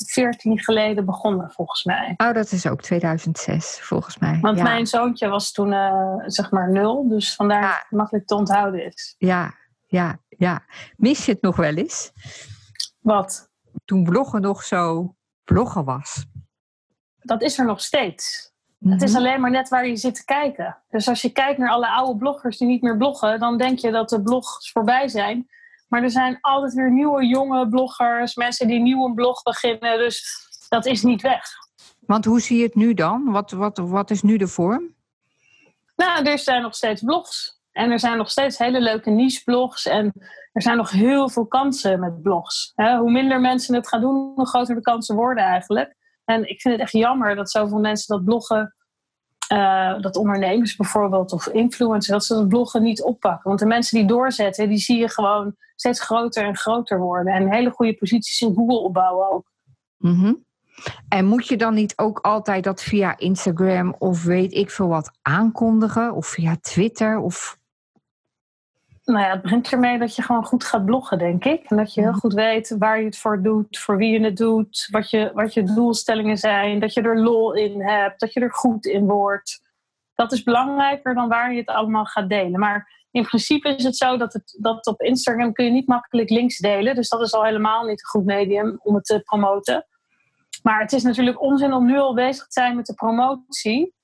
veertien 0.05 0.59
geleden 0.59 1.05
begonnen, 1.05 1.51
volgens 1.51 1.83
mij. 1.83 2.13
Oh, 2.17 2.33
dat 2.33 2.51
is 2.51 2.67
ook 2.67 2.81
2006 2.81 3.79
volgens 3.81 4.17
mij. 4.17 4.37
Want 4.41 4.57
ja. 4.57 4.63
mijn 4.63 4.87
zoontje 4.87 5.27
was 5.27 5.51
toen 5.51 5.73
eh, 5.73 6.13
zeg 6.25 6.51
maar 6.51 6.71
nul. 6.71 7.07
Dus 7.09 7.35
vandaar 7.35 7.61
Ja. 7.61 7.67
dat 7.71 7.77
het 7.81 7.91
makkelijk 7.91 8.27
te 8.27 8.35
onthouden 8.35 8.85
is. 8.85 9.15
ja, 9.17 9.53
ja, 9.85 10.19
ja. 10.29 10.63
Mis 10.95 11.25
je 11.25 11.31
het 11.31 11.41
nog 11.41 11.55
wel 11.55 11.73
eens? 11.73 12.11
Wat? 12.99 13.49
Toen 13.85 14.03
bloggen 14.03 14.41
nog 14.41 14.63
zo 14.63 15.15
bloggen 15.43 15.85
was. 15.85 16.25
Dat 17.19 17.41
is 17.41 17.59
er 17.59 17.65
nog 17.65 17.81
steeds. 17.81 18.51
Het 18.79 19.01
is 19.01 19.09
Mhm. 19.11 19.19
alleen 19.19 19.41
maar 19.41 19.51
net 19.51 19.69
waar 19.69 19.87
je 19.87 19.95
zit 19.95 20.15
te 20.15 20.25
kijken. 20.25 20.77
Dus 20.89 21.07
als 21.07 21.21
je 21.21 21.29
kijkt 21.29 21.57
naar 21.59 21.69
alle 21.69 21.87
oude 21.89 22.17
bloggers 22.19 22.57
die 22.57 22.67
niet 22.67 22.81
meer 22.81 22.97
bloggen, 22.97 23.39
dan 23.39 23.57
denk 23.57 23.79
je 23.79 23.91
dat 23.91 24.09
de 24.09 24.21
blogs 24.21 24.71
voorbij 24.71 25.07
zijn. 25.07 25.47
Maar 25.87 26.03
er 26.03 26.11
zijn 26.11 26.37
altijd 26.41 26.73
weer 26.73 26.91
nieuwe 26.91 27.25
jonge 27.25 27.67
bloggers, 27.67 28.35
mensen 28.35 28.67
die 28.67 28.79
nieuw 28.79 29.05
een 29.05 29.13
blog 29.13 29.43
beginnen. 29.43 29.97
Dus 29.97 30.47
dat 30.69 30.85
is 30.85 31.03
niet 31.03 31.21
weg. 31.21 31.43
Want 31.99 32.25
hoe 32.25 32.41
zie 32.41 32.57
je 32.57 32.63
het 32.63 32.75
nu 32.75 32.93
dan? 32.93 33.31
Wat, 33.31 33.51
wat, 33.51 33.77
wat 33.77 34.09
is 34.09 34.21
nu 34.21 34.37
de 34.37 34.47
vorm? 34.47 34.95
Nou, 35.95 36.25
er 36.25 36.39
zijn 36.39 36.61
nog 36.61 36.75
steeds 36.75 37.01
blogs. 37.01 37.61
En 37.71 37.91
er 37.91 37.99
zijn 37.99 38.17
nog 38.17 38.29
steeds 38.29 38.57
hele 38.57 38.81
leuke 38.81 39.09
niche-blogs. 39.09 39.85
En 39.85 40.13
er 40.51 40.61
zijn 40.61 40.77
nog 40.77 40.91
heel 40.91 41.29
veel 41.29 41.47
kansen 41.47 41.99
met 41.99 42.21
blogs. 42.21 42.71
Hoe 42.75 43.11
minder 43.11 43.39
mensen 43.39 43.75
het 43.75 43.87
gaan 43.87 44.01
doen, 44.01 44.31
hoe 44.35 44.47
groter 44.47 44.75
de 44.75 44.81
kansen 44.81 45.15
worden 45.15 45.43
eigenlijk. 45.43 45.95
En 46.25 46.49
ik 46.49 46.61
vind 46.61 46.73
het 46.73 46.83
echt 46.83 46.91
jammer 46.91 47.35
dat 47.35 47.51
zoveel 47.51 47.79
mensen 47.79 48.15
dat 48.15 48.25
bloggen, 48.25 48.75
eh, 49.47 49.99
dat 50.01 50.15
ondernemers 50.15 50.75
bijvoorbeeld 50.75 51.31
of 51.31 51.47
influencers, 51.47 52.07
dat 52.07 52.25
ze 52.25 52.33
dat 52.33 52.47
bloggen 52.47 52.83
niet 52.83 53.03
oppakken. 53.03 53.47
Want 53.47 53.59
de 53.59 53.65
mensen 53.65 53.97
die 53.97 54.07
doorzetten, 54.07 54.69
die 54.69 54.77
zie 54.77 54.97
je 54.97 55.09
gewoon 55.09 55.55
steeds 55.75 56.01
groter 56.01 56.43
en 56.43 56.57
groter 56.57 56.99
worden. 56.99 57.33
En 57.33 57.51
hele 57.51 57.69
goede 57.69 57.93
posities 57.93 58.41
in 58.41 58.53
Google 58.55 58.79
opbouwen 58.79 59.31
ook. 59.31 59.51
Mhm. 59.97 60.33
En 61.09 61.25
moet 61.25 61.47
je 61.47 61.57
dan 61.57 61.73
niet 61.73 61.93
ook 61.97 62.19
altijd 62.19 62.63
dat 62.63 62.81
via 62.81 63.17
Instagram 63.17 63.95
of 63.97 64.23
weet 64.23 64.53
ik 64.53 64.71
veel 64.71 64.87
wat 64.87 65.11
aankondigen? 65.21 66.13
Of 66.13 66.27
via 66.27 66.57
Twitter? 66.61 67.19
Of... 67.19 67.56
Nou 69.07 69.19
ja, 69.19 69.31
het 69.31 69.41
begint 69.41 69.71
ermee 69.71 69.99
dat 69.99 70.15
je 70.15 70.21
gewoon 70.21 70.45
goed 70.45 70.63
gaat 70.63 70.85
bloggen, 70.85 71.17
denk 71.17 71.45
ik. 71.45 71.63
En 71.69 71.77
dat 71.77 71.93
je 71.93 72.01
heel 72.01 72.09
Mhm. 72.09 72.19
goed 72.19 72.33
weet 72.33 72.75
waar 72.79 72.99
je 72.99 73.05
het 73.05 73.17
voor 73.17 73.41
doet, 73.41 73.77
voor 73.77 73.97
wie 73.97 74.19
je 74.19 74.25
het 74.25 74.37
doet, 74.37 74.87
wat 74.91 75.09
je, 75.09 75.31
wat 75.33 75.53
je 75.53 75.63
doelstellingen 75.63 76.37
zijn, 76.37 76.79
dat 76.79 76.93
je 76.93 77.01
er 77.01 77.19
lol 77.19 77.53
in 77.53 77.81
hebt, 77.81 78.19
dat 78.19 78.33
je 78.33 78.39
er 78.39 78.53
goed 78.53 78.85
in 78.85 79.05
wordt. 79.05 79.61
Dat 80.15 80.31
is 80.31 80.43
belangrijker 80.43 81.13
dan 81.13 81.27
waar 81.27 81.51
je 81.51 81.59
het 81.59 81.67
allemaal 81.69 82.05
gaat 82.05 82.29
delen. 82.29 82.59
Maar 82.59 83.05
in 83.11 83.23
principe 83.23 83.75
is 83.75 83.83
het 83.83 83.97
zo 83.97 84.17
dat, 84.17 84.33
het, 84.33 84.57
dat 84.61 84.87
op 84.87 85.01
Instagram 85.01 85.53
kun 85.53 85.65
je 85.65 85.71
niet 85.71 85.87
makkelijk 85.87 86.29
links 86.29 86.57
delen. 86.57 86.95
Dus 86.95 87.09
dat 87.09 87.21
is 87.21 87.33
al 87.33 87.43
helemaal 87.43 87.83
niet 87.83 87.99
een 87.99 88.09
goed 88.09 88.25
medium 88.25 88.79
om 88.83 88.95
het 88.95 89.05
te 89.05 89.19
promoten. 89.19 89.85
Maar 90.63 90.79
het 90.81 90.93
is 90.93 91.03
natuurlijk 91.03 91.41
onzin 91.41 91.73
om 91.73 91.85
nu 91.85 91.97
al 91.97 92.13
bezig 92.13 92.43
te 92.47 92.61
zijn 92.61 92.75
met 92.75 92.85
de 92.85 92.93
promotie. 92.93 93.95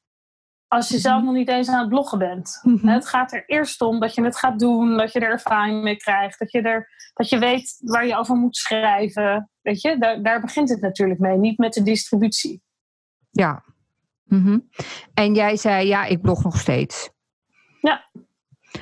Als 0.74 0.90
je 0.90 0.98
zelf 0.98 1.24
nog 1.24 1.34
niet 1.34 1.50
eens 1.50 1.70
aan 1.70 1.80
het 1.80 1.90
bloggen 1.90 2.18
bent. 2.18 2.60
Mhm. 2.64 2.88
Het 2.88 3.08
gaat 3.08 3.34
er 3.34 3.44
eerst 3.46 3.82
om 3.82 4.00
dat 4.00 4.16
je 4.16 4.24
het 4.24 4.38
gaat 4.38 4.60
doen, 4.60 4.98
dat 4.98 5.12
je 5.12 5.20
er 5.20 5.30
ervaring 5.30 5.84
mee 5.84 5.96
krijgt, 5.96 6.40
dat 6.40 6.52
je, 6.52 6.62
er, 6.62 6.90
dat 7.14 7.30
je 7.30 7.40
weet 7.40 7.78
waar 7.80 8.06
je 8.06 8.18
over 8.18 8.36
moet 8.36 8.56
schrijven. 8.56 9.50
Weet 9.62 9.82
je, 9.82 9.98
daar, 9.98 10.24
daar 10.24 10.42
begint 10.42 10.70
het 10.70 10.82
natuurlijk 10.82 11.20
mee, 11.20 11.38
niet 11.38 11.58
met 11.58 11.74
de 11.74 11.84
distributie. 11.84 12.62
Ja. 13.30 13.64
Mhm. 14.24 14.60
En 15.14 15.34
jij 15.34 15.56
zei, 15.58 15.88
ja, 15.88 16.06
ik 16.06 16.22
blog 16.22 16.44
nog 16.44 16.58
steeds. 16.58 17.12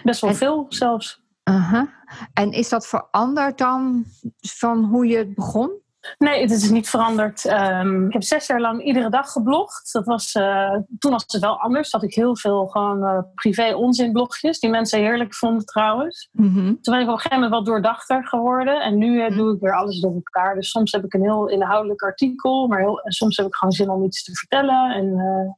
Best 0.03 0.21
wel 0.21 0.29
En- 0.29 0.35
veel 0.35 0.65
zelfs. 0.69 1.23
Aha. 1.43 2.03
En 2.33 2.51
is 2.51 2.69
dat 2.69 2.87
veranderd 2.87 3.57
dan 3.57 4.05
van 4.41 4.83
hoe 4.83 5.05
je 5.05 5.17
het 5.17 5.35
begon? 5.35 5.71
Nee, 6.17 6.41
het 6.41 6.51
is 6.51 6.69
niet 6.69 6.89
veranderd. 6.89 7.45
Ehm, 7.45 8.05
ik 8.05 8.13
heb 8.13 8.23
zes 8.23 8.47
jaar 8.47 8.59
lang 8.59 8.83
iedere 8.83 9.09
dag 9.09 9.31
geblogd. 9.31 9.93
Dat 9.93 10.05
was, 10.05 10.35
uh, 10.35 10.77
toen 10.99 11.11
was 11.11 11.23
het 11.27 11.41
wel 11.41 11.59
anders. 11.59 11.91
Had 11.91 12.03
ik 12.03 12.13
heel 12.13 12.37
veel 12.37 12.67
gewoon 12.67 13.03
uh, 13.03 13.19
privé 13.33 13.75
onzinblogjes, 13.75 14.59
die 14.59 14.69
mensen 14.69 14.99
heerlijk 14.99 15.35
vonden 15.35 15.65
trouwens. 15.65 16.29
Mhm. 16.31 16.65
Toen 16.65 16.93
ben 16.93 16.99
ik 16.99 17.07
op 17.07 17.13
een 17.13 17.19
gegeven 17.19 17.39
moment 17.39 17.51
wat 17.51 17.65
doordachter 17.65 18.27
geworden. 18.27 18.81
En 18.81 18.97
nu 18.97 19.25
uh, 19.25 19.37
doe 19.37 19.53
ik 19.55 19.61
weer 19.61 19.75
alles 19.75 19.99
door 19.99 20.13
elkaar. 20.13 20.55
Dus 20.55 20.69
soms 20.69 20.91
heb 20.91 21.03
ik 21.03 21.13
een 21.13 21.21
heel 21.21 21.47
inhoudelijk 21.47 22.01
artikel, 22.01 22.67
maar 22.67 22.79
heel, 22.79 23.01
en 23.01 23.11
soms 23.11 23.37
heb 23.37 23.45
ik 23.45 23.55
gewoon 23.55 23.73
zin 23.73 23.89
om 23.89 24.03
iets 24.03 24.23
te 24.23 24.35
vertellen. 24.35 24.91
En 24.91 25.15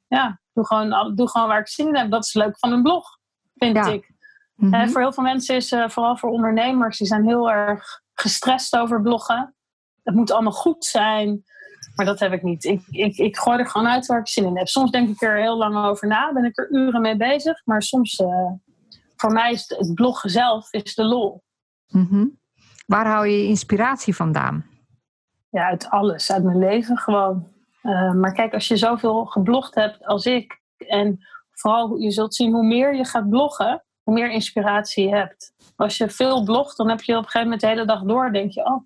ja, 0.08 0.40
doe 0.54 0.66
gewoon, 0.66 1.16
doe 1.16 1.30
gewoon 1.30 1.48
waar 1.48 1.60
ik 1.60 1.68
zin 1.68 1.88
in 1.88 1.96
heb. 1.96 2.12
Dat 2.12 2.26
is 2.26 2.34
leuk 2.34 2.60
van 2.60 2.72
een 2.72 2.84
blog, 2.84 3.06
vind 3.54 3.86
ik. 3.86 4.12
Mm 4.56 4.90
voor 4.90 5.02
heel 5.02 5.14
veel 5.14 5.24
mensen 5.24 5.56
is, 5.56 5.76
vooral 5.88 6.18
voor 6.18 6.30
ondernemers, 6.30 6.98
die 6.98 7.08
zijn 7.08 7.28
heel 7.28 7.52
erg 7.52 8.02
gestrest 8.14 8.78
over 8.78 9.02
bloggen 9.02 9.56
het 10.04 10.16
moet 10.16 10.32
allemaal 10.32 10.52
goed 10.52 10.86
zijn. 10.86 11.44
Maar 11.96 12.06
dat 12.06 12.20
heb 12.20 12.34
ik 12.34 12.44
niet. 12.44 12.64
Ik, 12.64 12.82
ik, 12.90 13.18
ik 13.18 13.38
gooi 13.38 13.60
er 13.60 13.68
gewoon 13.68 13.88
uit 13.88 14.06
waar 14.06 14.20
ik 14.20 14.28
zin 14.28 14.46
in 14.46 14.58
heb. 14.58 14.68
Soms 14.68 14.92
denk 14.92 15.10
ik 15.10 15.22
er 15.22 15.38
heel 15.38 15.58
lang 15.58 15.86
over 15.86 16.08
na, 16.08 16.34
ben 16.34 16.46
ik 16.46 16.58
er 16.58 16.72
uren 16.72 17.02
mee 17.02 17.18
bezig. 17.18 17.62
Maar 17.66 17.82
soms, 17.82 18.20
uh, 18.20 18.52
voor 19.16 19.32
mij 19.32 19.52
is 19.52 19.74
het, 19.78 19.94
bloggen 19.94 20.30
zelf 20.30 20.74
is 20.74 20.96
de 20.96 21.04
lol. 21.04 21.44
Mhm. 21.88 22.26
Waar 22.86 23.08
hou 23.08 23.28
je 23.28 23.48
inspiratie 23.48 24.16
vandaan? 24.16 24.66
Ja, 25.50 25.66
uit 25.66 25.90
alles. 25.90 26.32
Uit 26.32 26.44
mijn 26.44 26.60
leven 26.60 26.98
gewoon. 26.98 27.48
Uh, 27.84 28.14
maar 28.14 28.34
kijk, 28.34 28.54
als 28.54 28.68
je 28.68 28.78
zoveel 28.78 29.26
geblogd 29.26 29.76
hebt 29.76 30.06
als 30.06 30.26
ik... 30.26 30.62
en 30.78 31.20
vooral 31.52 31.98
je 31.98 32.12
zult 32.12 32.36
zien 32.36 32.54
hoe 32.54 32.66
meer 32.66 32.96
je 32.96 33.06
gaat 33.06 33.30
bloggen... 33.30 33.84
hoe 34.04 34.14
meer 34.14 34.32
inspiratie 34.32 35.08
je 35.08 35.16
hebt. 35.16 35.54
Als 35.76 35.98
je 35.98 36.10
veel 36.10 36.44
blogt, 36.44 36.78
dan 36.78 36.90
heb 36.90 37.02
je 37.02 37.12
op 37.12 37.18
een 37.18 37.24
gegeven 37.24 37.44
moment 37.44 37.62
de 37.62 37.68
hele 37.68 37.86
dag 37.86 38.04
door... 38.04 38.32
denk 38.32 38.52
je, 38.52 38.66
oh, 38.66 38.86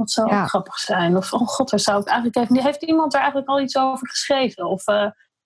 dat 0.00 0.10
zou 0.10 0.30
ook 0.30 0.48
grappig 0.48 0.78
zijn. 0.78 1.16
Of, 1.16 1.32
oh 1.32 1.46
god, 1.48 1.70
daar 1.70 1.80
zou 1.80 2.00
ik 2.00 2.06
eigenlijk 2.06 2.36
even... 2.36 2.64
Heeft 2.64 2.82
iemand 2.82 3.14
er 3.14 3.20
eigenlijk 3.20 3.48
al 3.48 3.60
iets 3.60 3.76
over 3.76 4.08
geschreven? 4.08 4.64
Of, 4.64 4.88
uh, 4.88 4.96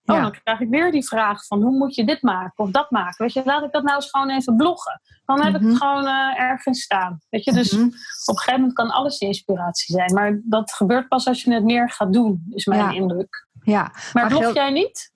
oh, 0.05 0.23
dan 0.23 0.35
krijg 0.43 0.61
ik 0.61 0.69
weer 0.69 0.93
die 0.93 1.07
vraag 1.07 1.47
van, 1.47 1.63
hoe 1.63 1.77
moet 1.79 1.95
je 1.95 2.05
dit 2.05 2.23
maken 2.23 2.65
of 2.65 2.71
dat 2.71 2.91
maken? 2.91 3.25
Weet 3.25 3.33
je, 3.33 3.43
laat 3.45 3.65
ik 3.65 3.73
dat 3.73 3.83
nou 3.83 3.97
eens 3.97 4.11
gewoon 4.11 4.31
even 4.31 4.57
bloggen. 4.57 5.01
Dan 5.25 5.41
heb 5.41 5.55
ik 5.55 5.61
het 5.61 5.63
mhm. 5.63 5.77
gewoon 5.77 6.05
uh, 6.05 6.41
ergens 6.41 6.83
staan. 6.83 7.21
Weet 7.29 7.45
je, 7.45 7.53
dus 7.53 7.73
mhm. 7.73 7.85
op 7.85 7.91
een 8.27 8.37
gegeven 8.37 8.61
moment 8.61 8.73
kan 8.73 8.91
alles 8.91 9.19
inspiratie 9.19 9.95
zijn. 9.95 10.15
Maar 10.15 10.41
dat 10.45 10.73
gebeurt 10.73 11.09
pas 11.09 11.27
als 11.27 11.43
je 11.43 11.55
het 11.55 11.65
meer 11.65 11.91
gaat 11.91 12.13
doen, 12.13 12.45
is 12.51 12.67
mijn 12.67 12.95
indruk. 12.95 13.47
Ja. 13.63 13.83
Maar, 13.83 14.31
maar 14.31 14.39
blog 14.39 14.55
jij 14.55 14.71
niet? 14.71 15.13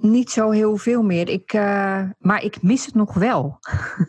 Niet 0.00 0.30
zo 0.30 0.50
heel 0.50 0.76
veel 0.76 1.02
meer. 1.02 1.28
Ik, 1.28 1.52
uh, 1.52 2.02
maar 2.18 2.42
ik 2.42 2.62
mis 2.62 2.86
het 2.86 2.94
nog 2.94 3.14
wel. 3.14 3.58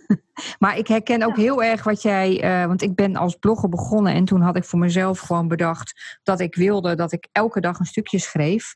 maar 0.60 0.78
ik 0.78 0.88
herken 0.88 1.24
ook 1.24 1.36
heel 1.36 1.64
erg 1.64 1.84
wat 1.84 2.02
jij. 2.02 2.44
Uh, 2.44 2.68
want 2.68 2.82
ik 2.82 2.96
ben 2.96 3.16
als 3.16 3.36
blogger 3.36 3.70
begonnen 3.70 4.14
en 4.14 4.26
toen 4.26 4.42
had 4.42 4.56
ik 4.56 4.64
voor 4.64 4.80
mezelf 4.80 5.20
gewoon 5.20 5.48
bedacht 5.48 6.20
dat 6.24 6.40
ik 6.40 6.56
wilde 6.56 6.96
dat 6.96 7.12
ik 7.12 7.28
elke 7.32 7.60
dag 7.60 7.80
een 7.80 7.86
stukje 7.86 8.20
schreef. 8.20 8.76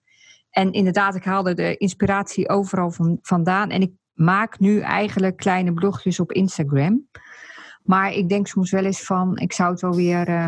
En 0.50 0.72
inderdaad, 0.72 1.16
ik 1.16 1.24
haalde 1.24 1.54
de 1.54 1.78
inspiratie 1.78 2.50
overal 2.50 2.92
van, 2.92 3.18
vandaan. 3.22 3.70
En 3.70 3.82
ik 3.82 3.92
maak 4.14 4.60
nu 4.60 4.80
eigenlijk 4.80 5.38
kleine 5.38 5.74
blogjes 5.74 6.20
op 6.20 6.32
Instagram. 6.32 7.08
Maar 7.84 8.14
ik 8.14 8.30
denk 8.30 8.48
soms 8.48 8.72
wel 8.72 8.86
eens 8.86 9.02
van, 9.02 9.38
ik 9.38 9.54
zou 9.54 9.72
het 9.72 9.82
wel 9.82 9.96
weer. 9.96 10.30
Uh, 10.30 10.46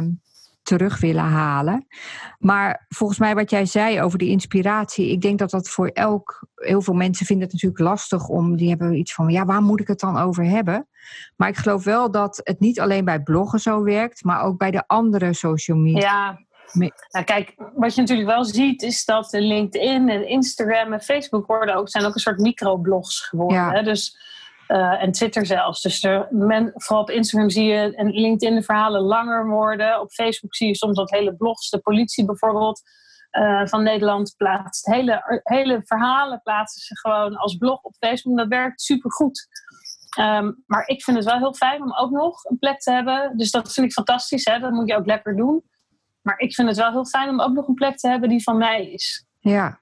terug 0.63 1.00
willen 1.00 1.24
halen. 1.24 1.88
Maar 2.39 2.86
volgens 2.89 3.19
mij 3.19 3.36
wat 3.36 3.50
jij 3.50 3.65
zei 3.65 4.02
over 4.02 4.17
die 4.17 4.30
inspiratie, 4.30 5.12
ik 5.12 5.21
denk 5.21 5.39
dat 5.39 5.50
dat 5.50 5.69
voor 5.69 5.88
elk, 5.88 6.47
heel 6.56 6.82
veel 6.82 6.93
mensen 6.93 7.26
vinden 7.26 7.45
het 7.45 7.54
natuurlijk 7.54 7.82
lastig 7.82 8.28
om, 8.28 8.56
die 8.56 8.69
hebben 8.69 8.97
iets 8.97 9.13
van, 9.13 9.30
ja, 9.30 9.45
waar 9.45 9.62
moet 9.62 9.80
ik 9.80 9.88
het 9.88 10.00
dan 10.00 10.17
over 10.17 10.45
hebben? 10.45 10.88
Maar 11.36 11.50
ik 11.50 11.58
geloof 11.58 11.84
wel 11.84 12.12
dat 12.12 12.41
het 12.43 12.60
niet 12.60 12.80
alleen 12.80 13.06
bij 13.06 13.21
bloggen 13.21 13.60
zo 13.60 13.84
werkt, 13.84 14.24
maar 14.24 14.41
ook 14.41 14.58
bij 14.58 14.71
de 14.71 14.84
andere 14.88 15.34
social 15.34 15.78
media. 15.78 16.00
Ja. 16.00 16.50
Nou, 17.12 17.26
kijk, 17.26 17.54
wat 17.76 17.95
je 17.95 18.02
natuurlijk 18.02 18.30
wel 18.30 18.45
ziet, 18.45 18.82
is 18.82 19.06
dat 19.06 19.32
LinkedIn 19.32 20.10
en 20.10 20.28
Instagram 20.28 20.93
en 20.93 21.02
Facebook 21.02 21.47
worden 21.47 21.76
ook, 21.76 21.89
zijn 21.89 22.06
ook 22.06 22.13
een 22.13 22.19
soort 22.19 22.39
microblogs 22.39 23.19
geworden. 23.19 23.58
Ja. 23.58 23.71
Hè? 23.71 23.84
Dus 23.84 24.17
uh, 24.72 25.04
en 25.04 25.12
Twitter 25.12 25.46
zelfs. 25.46 25.82
Dus 25.82 26.04
er, 26.04 26.28
men, 26.30 26.72
vooral 26.74 27.04
op 27.04 27.10
Instagram 27.10 27.50
zie 27.50 27.66
je 27.66 27.96
en 27.96 28.10
LinkedIn 28.10 28.56
de 28.56 28.64
verhalen 28.64 29.02
langer 29.02 29.48
worden. 29.48 30.02
Op 30.02 30.12
Facebook 30.12 30.56
zie 30.56 30.68
je 30.68 30.76
soms 30.76 30.96
dat 30.96 31.10
hele 31.10 31.36
blogs, 31.36 31.70
de 31.70 31.80
politie 31.80 32.26
bijvoorbeeld 32.26 32.82
uh, 33.32 33.66
van 33.66 33.84
Nederland 33.84 34.34
plaatst. 34.38 34.86
Hele, 34.86 35.42
hele 35.44 35.82
verhalen 35.84 36.42
plaatsen 36.42 36.82
ze 36.82 36.98
gewoon 36.98 37.36
als 37.36 37.56
blog 37.56 37.82
op 37.82 37.96
Facebook. 38.00 38.38
Dat 38.38 38.48
werkt 38.48 38.82
supergoed. 38.82 39.48
Um, 40.20 40.64
maar 40.66 40.88
ik 40.88 41.04
vind 41.04 41.18
het 41.18 41.26
wel 41.26 41.38
heel 41.38 41.54
fijn 41.54 41.82
om 41.82 41.94
ook 41.94 42.12
nog 42.12 42.44
een 42.44 42.60
plek 42.60 42.80
te 42.80 42.92
hebben. 42.92 43.38
Dus 43.38 43.52
dat 43.52 43.74
vind 43.74 43.86
ik 43.86 43.94
fantastisch. 43.94 44.46
Hè? 44.46 44.60
Dat 44.60 44.72
moet 44.72 44.90
je 44.90 44.96
ook 44.96 45.06
lekker 45.06 45.36
doen. 45.36 45.64
Maar 46.22 46.40
ik 46.40 46.54
vind 46.54 46.68
het 46.68 46.78
wel 46.78 46.92
heel 46.92 47.06
fijn 47.06 47.30
om 47.30 47.42
ook 47.42 47.54
nog 47.54 47.68
een 47.68 47.74
plek 47.74 47.98
te 47.98 48.08
hebben 48.08 48.30
die 48.30 48.44
van 48.44 48.58
mij 48.58 48.92
is. 48.92 49.26
Ja, 49.40 49.81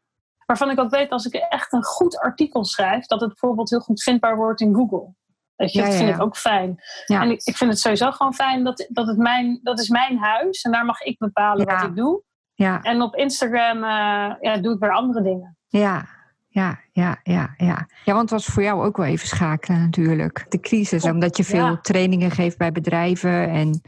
Waarvan 0.49 0.69
ik 0.69 0.79
ook 0.79 0.89
weet 0.89 1.09
als 1.09 1.25
ik 1.25 1.33
echt 1.33 1.73
een 1.73 1.83
goed 1.83 2.19
artikel 2.19 2.65
schrijf, 2.65 3.05
dat 3.05 3.19
het 3.19 3.29
bijvoorbeeld 3.29 3.69
heel 3.69 3.79
goed 3.79 4.03
vindbaar 4.03 4.35
wordt 4.35 4.61
in 4.61 4.75
Google. 4.75 5.13
Weet 5.55 5.73
je, 5.73 5.81
dat 5.81 5.93
vind 5.93 6.09
ik 6.09 6.21
ook 6.21 6.37
fijn. 6.37 6.83
En 7.05 7.29
ik, 7.29 7.41
ik, 7.43 7.57
vind 7.57 7.69
het 7.69 7.79
sowieso 7.79 8.11
gewoon 8.11 8.33
fijn 8.33 8.63
dat, 8.63 8.87
dat 8.89 9.07
het 9.07 9.17
mijn, 9.17 9.59
dat 9.63 9.79
is 9.79 9.89
mijn 9.89 10.17
huis 10.17 10.61
en 10.61 10.71
daar 10.71 10.85
mag 10.85 11.01
ik 11.01 11.17
bepalen 11.17 11.65
wat 11.65 11.83
ik 11.83 11.95
doe. 11.95 12.21
Ja. 12.53 12.81
En 12.81 13.01
op 13.01 13.15
Instagram 13.15 13.77
uh, 13.77 14.35
ja, 14.41 14.57
doe 14.61 14.73
ik 14.73 14.79
weer 14.79 14.93
andere 14.93 15.21
dingen. 15.21 15.57
Ja, 15.67 16.05
ja, 16.47 16.79
ja, 16.91 17.19
ja, 17.23 17.53
ja. 17.57 17.87
Ja, 18.05 18.13
want 18.13 18.29
het 18.29 18.29
was 18.29 18.45
voor 18.45 18.63
jou 18.63 18.85
ook 18.85 18.97
wel 18.97 19.05
even 19.05 19.27
schakelen 19.27 19.81
natuurlijk. 19.81 20.45
De 20.49 20.59
crisis, 20.59 21.03
omdat 21.03 21.37
je 21.37 21.43
veel 21.43 21.81
trainingen 21.81 22.31
geeft 22.31 22.57
bij 22.57 22.71
bedrijven 22.71 23.49
en 23.49 23.81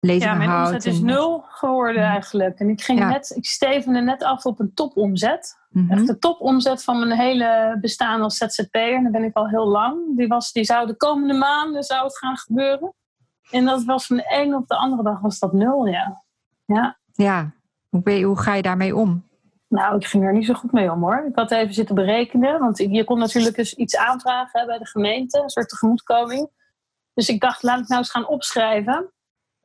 ja, 0.00 0.34
mijn 0.34 0.50
omzet 0.50 0.84
is 0.84 1.00
nul 1.00 1.44
geworden 1.48 2.02
mhm. 2.02 2.10
eigenlijk. 2.10 2.58
En 2.58 2.68
ik, 2.68 2.80
ging 2.80 2.98
net, 2.98 3.32
ik 3.36 3.44
stevende 3.44 4.00
net 4.00 4.22
af 4.22 4.44
op 4.44 4.60
een 4.60 4.74
topomzet. 4.74 5.56
Mm 5.68 5.90
Echt 5.90 6.06
de 6.06 6.18
topomzet 6.18 6.84
van 6.84 6.98
mijn 6.98 7.20
hele 7.20 7.78
bestaan 7.80 8.22
als 8.22 8.36
ZZP'er. 8.36 8.94
En 8.94 9.02
daar 9.02 9.12
ben 9.12 9.24
ik 9.24 9.36
al 9.36 9.48
heel 9.48 9.66
lang. 9.66 10.16
Die, 10.16 10.26
was, 10.26 10.52
die 10.52 10.64
zou 10.64 10.86
de 10.86 10.96
komende 10.96 11.34
maanden 11.34 11.82
zou 11.82 12.04
het 12.04 12.18
gaan 12.18 12.36
gebeuren. 12.36 12.94
En 13.50 13.64
dat 13.64 13.84
was 13.84 14.06
van 14.06 14.16
de 14.16 14.26
ene 14.28 14.56
op 14.56 14.68
de 14.68 14.76
andere 14.76 15.02
dag 15.02 15.20
was 15.20 15.38
dat 15.38 15.52
nul, 15.52 15.86
ja. 15.86 16.22
Ja, 16.64 16.98
ja. 17.12 17.50
Hoe, 17.88 18.02
ben 18.02 18.14
je, 18.14 18.24
hoe 18.24 18.38
ga 18.38 18.54
je 18.54 18.62
daarmee 18.62 18.96
om? 18.96 19.26
Nou, 19.68 19.96
ik 19.96 20.06
ging 20.06 20.24
er 20.24 20.32
niet 20.32 20.46
zo 20.46 20.54
goed 20.54 20.72
mee 20.72 20.92
om 20.92 21.00
hoor. 21.00 21.24
Ik 21.28 21.36
had 21.36 21.50
even 21.50 21.74
zitten 21.74 21.94
berekenen. 21.94 22.58
Want 22.58 22.78
je 22.78 23.04
kon 23.04 23.18
natuurlijk 23.18 23.56
eens 23.56 23.74
iets 23.74 23.96
aanvragen 23.96 24.66
bij 24.66 24.78
de 24.78 24.86
gemeente. 24.86 25.40
Een 25.42 25.48
soort 25.48 25.68
tegemoetkoming. 25.68 26.48
Dus 27.14 27.28
ik 27.28 27.40
dacht, 27.40 27.62
laat 27.62 27.80
ik 27.80 27.88
nou 27.88 28.00
eens 28.00 28.10
gaan 28.10 28.26
opschrijven 28.26 29.12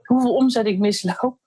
hoeveel 0.07 0.35
omzet 0.35 0.65
ik 0.65 0.79
misloop. 0.79 1.37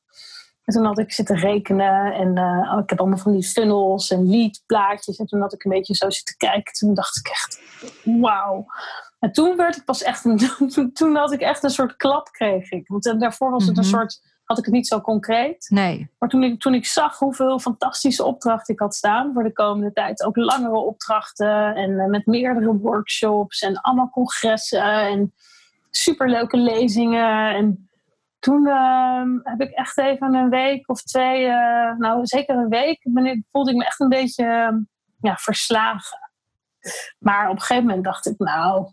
En 0.66 0.74
toen 0.74 0.84
had 0.84 0.98
ik 0.98 1.12
zitten 1.12 1.36
rekenen 1.36 2.12
en 2.12 2.36
uh, 2.36 2.78
ik 2.82 2.90
heb 2.90 3.00
allemaal 3.00 3.18
van 3.18 3.32
die 3.32 3.42
funnels 3.42 4.10
en 4.10 4.28
leadplaatjes. 4.30 5.16
En 5.16 5.26
toen 5.26 5.40
had 5.40 5.52
ik 5.52 5.64
een 5.64 5.70
beetje 5.70 5.94
zo 5.94 6.10
zitten 6.10 6.36
kijken. 6.36 6.72
Toen 6.72 6.94
dacht 6.94 7.16
ik 7.16 7.28
echt, 7.28 7.60
wauw. 8.04 8.66
En 9.18 9.32
toen 9.32 9.56
werd 9.56 9.76
ik 9.76 9.84
pas 9.84 10.02
echt 10.02 10.24
een, 10.24 10.38
toen, 10.74 10.92
toen 10.92 11.16
had 11.16 11.32
ik 11.32 11.40
echt 11.40 11.62
een 11.62 11.70
soort 11.70 11.96
klap 11.96 12.28
kreeg 12.30 12.70
ik. 12.70 12.88
Want 12.88 13.06
eh, 13.06 13.18
daarvoor 13.18 13.50
was 13.50 13.66
het 13.66 13.76
een 13.76 13.82
mhm. 13.82 13.92
soort, 13.92 14.20
had 14.44 14.58
ik 14.58 14.64
het 14.64 14.74
niet 14.74 14.86
zo 14.86 15.00
concreet. 15.00 15.66
Nee. 15.68 16.10
Maar 16.18 16.28
toen 16.28 16.42
ik, 16.42 16.60
toen 16.60 16.74
ik 16.74 16.86
zag 16.86 17.18
hoeveel 17.18 17.58
fantastische 17.58 18.24
opdrachten 18.24 18.74
ik 18.74 18.80
had 18.80 18.94
staan 18.94 19.32
voor 19.32 19.42
de 19.42 19.52
komende 19.52 19.92
tijd. 19.92 20.24
Ook 20.24 20.36
langere 20.36 20.78
opdrachten 20.78 21.74
en 21.74 21.98
eh, 21.98 22.06
met 22.06 22.26
meerdere 22.26 22.76
workshops 22.76 23.60
en 23.60 23.80
allemaal 23.80 24.10
congressen 24.10 24.82
en 24.82 25.34
superleuke 25.90 26.56
lezingen 26.56 27.54
en 27.54 27.88
toen 28.46 28.66
ehm, 28.66 29.38
heb 29.42 29.60
ik 29.60 29.70
echt 29.70 29.98
even 29.98 30.34
een 30.34 30.48
week 30.48 30.88
of 30.88 31.02
twee, 31.02 31.46
uh, 31.46 31.96
nou 31.98 32.26
zeker 32.26 32.56
een 32.56 32.68
week, 32.68 33.00
ben 33.02 33.46
voelde 33.52 33.70
ik 33.70 33.76
me 33.76 33.84
echt 33.84 34.00
een 34.00 34.08
beetje 34.08 34.44
ehm, 34.44 34.78
ja, 35.20 35.36
verslagen. 35.36 36.18
Maar 37.18 37.48
op 37.48 37.54
een 37.54 37.60
gegeven 37.60 37.84
moment 37.84 38.04
dacht 38.04 38.26
ik, 38.26 38.38
nou, 38.38 38.92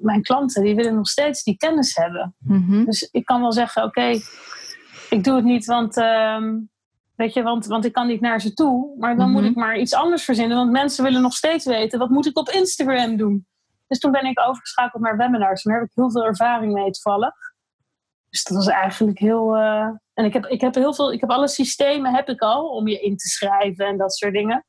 mijn 0.00 0.22
klanten 0.22 0.62
die 0.62 0.74
willen 0.74 0.94
nog 0.94 1.08
steeds 1.08 1.42
die 1.42 1.56
kennis 1.56 1.96
hebben. 1.96 2.34
Mhm. 2.38 2.84
Dus 2.84 3.08
ik 3.10 3.24
kan 3.24 3.40
wel 3.40 3.52
zeggen, 3.52 3.82
oké, 3.84 4.20
ik 5.10 5.24
doe 5.24 5.34
het 5.34 5.44
niet, 5.44 5.64
want, 5.64 5.96
ehm, 5.96 6.58
weet 7.14 7.34
je, 7.34 7.42
want, 7.42 7.66
want 7.66 7.84
ik 7.84 7.92
kan 7.92 8.06
niet 8.06 8.20
naar 8.20 8.40
ze 8.40 8.54
toe. 8.54 8.94
Maar 8.98 9.16
dan 9.16 9.30
moet 9.30 9.40
mhm. 9.40 9.50
ik 9.50 9.56
maar 9.56 9.78
iets 9.78 9.94
anders 9.94 10.24
verzinnen, 10.24 10.56
want 10.56 10.70
mensen 10.70 11.04
willen 11.04 11.22
nog 11.22 11.34
steeds 11.34 11.64
weten, 11.64 11.98
wat 11.98 12.10
moet 12.10 12.26
ik 12.26 12.38
op 12.38 12.48
Instagram 12.48 13.16
doen? 13.16 13.46
Dus 13.86 13.98
toen 13.98 14.12
ben 14.12 14.24
ik 14.24 14.40
overgeschakeld 14.40 15.02
naar 15.02 15.16
webinars. 15.16 15.62
Daar 15.62 15.78
heb 15.78 15.88
ik 15.88 15.94
heel 15.94 16.10
veel 16.10 16.24
ervaring 16.24 16.72
mee 16.72 16.90
toevallig. 16.90 17.34
Dus 18.44 18.56
dat 18.56 18.64
was 18.64 18.74
eigenlijk 18.74 19.18
heel. 19.18 19.56
Uh, 19.56 19.88
en 20.14 20.24
ik 20.24 20.32
heb, 20.32 20.46
ik 20.46 20.60
heb 20.60 20.74
heel 20.74 20.94
veel, 20.94 21.12
ik 21.12 21.20
heb 21.20 21.30
alle 21.30 21.48
systemen 21.48 22.14
heb 22.14 22.28
ik 22.28 22.40
al 22.40 22.68
om 22.68 22.88
je 22.88 23.00
in 23.00 23.16
te 23.16 23.28
schrijven 23.28 23.86
en 23.86 23.96
dat 23.96 24.14
soort 24.14 24.32
dingen. 24.32 24.64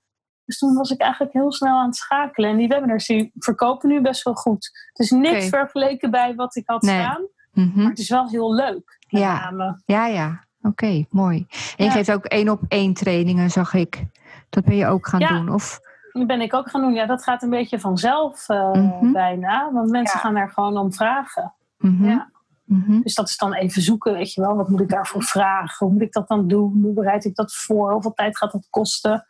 Dus 0.46 0.58
toen 0.58 0.74
was 0.74 0.92
ik 0.92 1.00
eigenlijk 1.02 1.34
heel 1.34 1.52
snel 1.52 1.78
aan 1.78 1.86
het 1.86 1.96
schakelen. 1.96 2.50
En 2.50 2.58
die 2.58 2.68
webinars 2.68 3.06
die 3.06 3.32
verkopen 3.36 3.90
nu 3.90 4.02
best 4.02 4.24
wel 4.24 4.34
goed. 4.34 4.70
Het 4.94 5.00
is 5.00 5.12
niks 5.12 5.50
vergeleken 5.50 6.12
bij 6.12 6.36
wat 6.36 6.56
ik 6.56 6.64
had 6.66 6.84
staan. 6.84 7.28
Mhm. 7.52 7.82
Maar 7.82 7.90
het 7.90 8.00
is 8.00 8.10
wel 8.10 8.30
heel 8.30 8.54
leuk. 8.54 8.98
Ja. 9.08 9.54
ja, 9.86 10.06
ja. 10.08 10.44
Oké, 10.62 11.06
mooi. 11.10 11.48
En 11.78 11.86
je 11.86 11.92
geeft 11.92 12.12
ook 12.12 12.26
één 12.26 12.50
op 12.50 12.62
één 12.68 12.94
trainingen, 12.94 13.50
zag 13.50 13.74
ik. 13.74 14.06
Dat 14.50 14.64
ben 14.64 14.76
je 14.76 14.88
ook 14.88 15.08
gaan 15.08 15.20
doen, 15.20 15.54
of? 15.54 15.80
Dat 16.12 16.28
ben 16.28 16.42
ik 16.42 16.54
ook 16.54 16.70
gaan 16.70 16.82
doen. 16.82 16.94
Ja, 16.94 17.06
dat 17.06 17.24
gaat 17.24 17.44
een 17.44 17.50
beetje 17.50 17.80
vanzelf 17.80 18.50
uh, 18.50 19.12
bijna. 19.14 19.72
Want 19.72 19.90
mensen 19.90 20.20
gaan 20.20 20.34
daar 20.34 20.50
gewoon 20.50 20.78
om 20.78 20.94
vragen. 20.94 21.54
Mm 21.78 22.06
Ja. 22.06 22.30
Mhm. 22.70 23.02
Dus 23.02 23.16
dat 23.16 23.30
is 23.30 23.38
dan 23.38 23.54
even 23.54 23.82
zoeken, 23.82 24.14
weet 24.14 24.34
je 24.34 24.42
wel. 24.42 24.56
Wat 24.56 24.70
moet 24.70 24.82
ik 24.82 24.90
daarvoor 24.90 25.24
vragen? 25.24 25.86
Hoe 25.86 25.94
moet 25.94 26.02
ik 26.04 26.12
dat 26.12 26.28
dan 26.28 26.48
doen? 26.48 26.80
Hoe 26.82 26.94
bereid 26.94 27.26
ik 27.26 27.36
dat 27.36 27.54
voor? 27.54 27.92
Hoeveel 27.92 28.14
tijd 28.14 28.38
gaat 28.38 28.52
dat 28.52 28.68
kosten? 28.70 29.26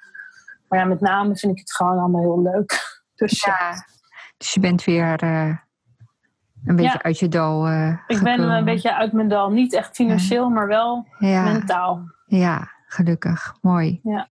Maar 0.67 0.79
ja, 0.79 0.85
met 0.85 0.99
name 0.99 1.37
vind 1.37 1.51
ik 1.51 1.59
het 1.59 1.73
gewoon 1.73 1.99
allemaal 1.99 2.21
heel 2.21 2.41
leuk. 2.41 2.97
Dus 3.15 3.43
ja. 3.45 3.85
Dus 4.37 4.53
je 4.53 4.59
bent 4.59 4.83
weer 4.83 5.23
uh, 5.23 5.55
een 6.65 6.75
beetje 6.75 7.03
uit 7.03 7.19
je 7.19 7.27
dal 7.27 7.69
uh, 7.69 7.97
Ik 8.07 8.23
ben 8.23 8.39
een 8.39 8.65
beetje 8.65 8.95
uit 8.95 9.11
mijn 9.13 9.27
dal. 9.27 9.51
Niet 9.51 9.73
echt 9.73 9.95
financieel, 9.95 10.49
maar 10.49 10.67
wel 10.67 11.07
mentaal. 11.19 12.03
Ja, 12.25 12.71
gelukkig. 12.85 13.55
Mooi. 13.61 13.99
Ja. 14.03 14.29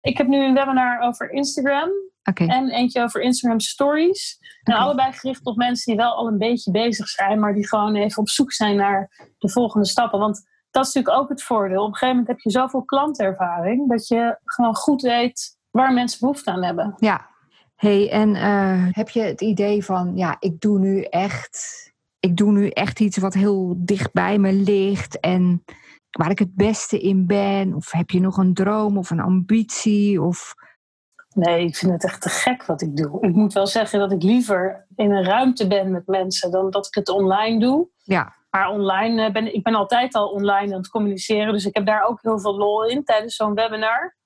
Ik 0.00 0.18
heb 0.18 0.26
nu 0.26 0.44
een 0.44 0.54
webinar 0.54 1.00
over 1.00 1.30
Instagram. 1.30 1.90
En 2.22 2.70
eentje 2.70 3.02
over 3.02 3.20
Instagram 3.20 3.60
Stories. 3.60 4.38
En 4.62 4.74
allebei 4.74 5.12
gericht 5.12 5.44
op 5.44 5.56
mensen 5.56 5.92
die 5.92 6.02
wel 6.02 6.14
al 6.14 6.26
een 6.26 6.38
beetje 6.38 6.70
bezig 6.70 7.08
zijn, 7.08 7.40
maar 7.40 7.54
die 7.54 7.68
gewoon 7.68 7.94
even 7.94 8.22
op 8.22 8.28
zoek 8.28 8.52
zijn 8.52 8.76
naar 8.76 9.10
de 9.38 9.50
volgende 9.50 9.86
stappen. 9.86 10.18
Want 10.18 10.46
dat 10.70 10.86
is 10.86 10.92
natuurlijk 10.92 11.22
ook 11.22 11.28
het 11.28 11.42
voordeel. 11.42 11.82
Op 11.82 11.88
een 11.88 11.92
gegeven 11.92 12.16
moment 12.16 12.28
heb 12.28 12.38
je 12.38 12.50
zoveel 12.50 12.84
klantervaring 12.84 13.88
dat 13.88 14.08
je 14.08 14.38
gewoon 14.44 14.74
goed 14.74 15.02
weet 15.02 15.56
waar 15.70 15.92
mensen 15.92 16.20
behoefte 16.20 16.50
aan 16.50 16.64
hebben. 16.64 16.94
Ja. 16.96 17.26
Hey, 17.74 18.10
en 18.10 18.34
uh, 18.34 18.86
heb 18.90 19.08
je 19.08 19.20
het 19.20 19.40
idee 19.40 19.84
van, 19.84 20.16
ja, 20.16 20.36
ik 20.38 20.60
doe 20.60 20.78
nu 20.78 21.02
echt, 21.02 21.84
ik 22.20 22.36
doe 22.36 22.52
nu 22.52 22.68
echt 22.68 23.00
iets 23.00 23.16
wat 23.16 23.34
heel 23.34 23.74
dicht 23.76 24.12
bij 24.12 24.38
me 24.38 24.52
ligt 24.52 25.20
en 25.20 25.64
waar 26.18 26.30
ik 26.30 26.38
het 26.38 26.54
beste 26.54 27.00
in 27.00 27.26
ben? 27.26 27.74
Of 27.74 27.92
heb 27.92 28.10
je 28.10 28.20
nog 28.20 28.36
een 28.36 28.54
droom 28.54 28.98
of 28.98 29.10
een 29.10 29.20
ambitie? 29.20 30.22
Of 30.22 30.54
Nee, 31.34 31.64
ik 31.64 31.76
vind 31.76 31.92
het 31.92 32.04
echt 32.04 32.22
te 32.22 32.28
gek 32.28 32.64
wat 32.64 32.82
ik 32.82 32.96
doe. 32.96 33.26
Ik 33.26 33.34
moet 33.34 33.52
wel 33.52 33.66
zeggen 33.66 33.98
dat 33.98 34.12
ik 34.12 34.22
liever 34.22 34.86
in 34.96 35.12
een 35.12 35.24
ruimte 35.24 35.66
ben 35.66 35.90
met 35.90 36.06
mensen 36.06 36.50
dan 36.50 36.70
dat 36.70 36.86
ik 36.86 36.94
het 36.94 37.08
online 37.08 37.60
doe. 37.60 37.88
Ja. 38.02 38.34
Maar 38.50 38.68
online 38.68 39.24
eh, 39.24 39.32
ben 39.32 39.54
ik 39.54 39.62
ben 39.62 39.74
altijd 39.74 40.14
al 40.14 40.28
online 40.28 40.72
aan 40.72 40.78
het 40.78 40.88
communiceren. 40.88 41.52
Dus 41.52 41.64
ik 41.66 41.74
heb 41.74 41.86
daar 41.86 42.02
ook 42.02 42.22
heel 42.22 42.40
veel 42.40 42.56
lol 42.56 42.86
in 42.86 43.04
tijdens 43.04 43.36
zo'n 43.36 43.54
webinar. 43.54 44.16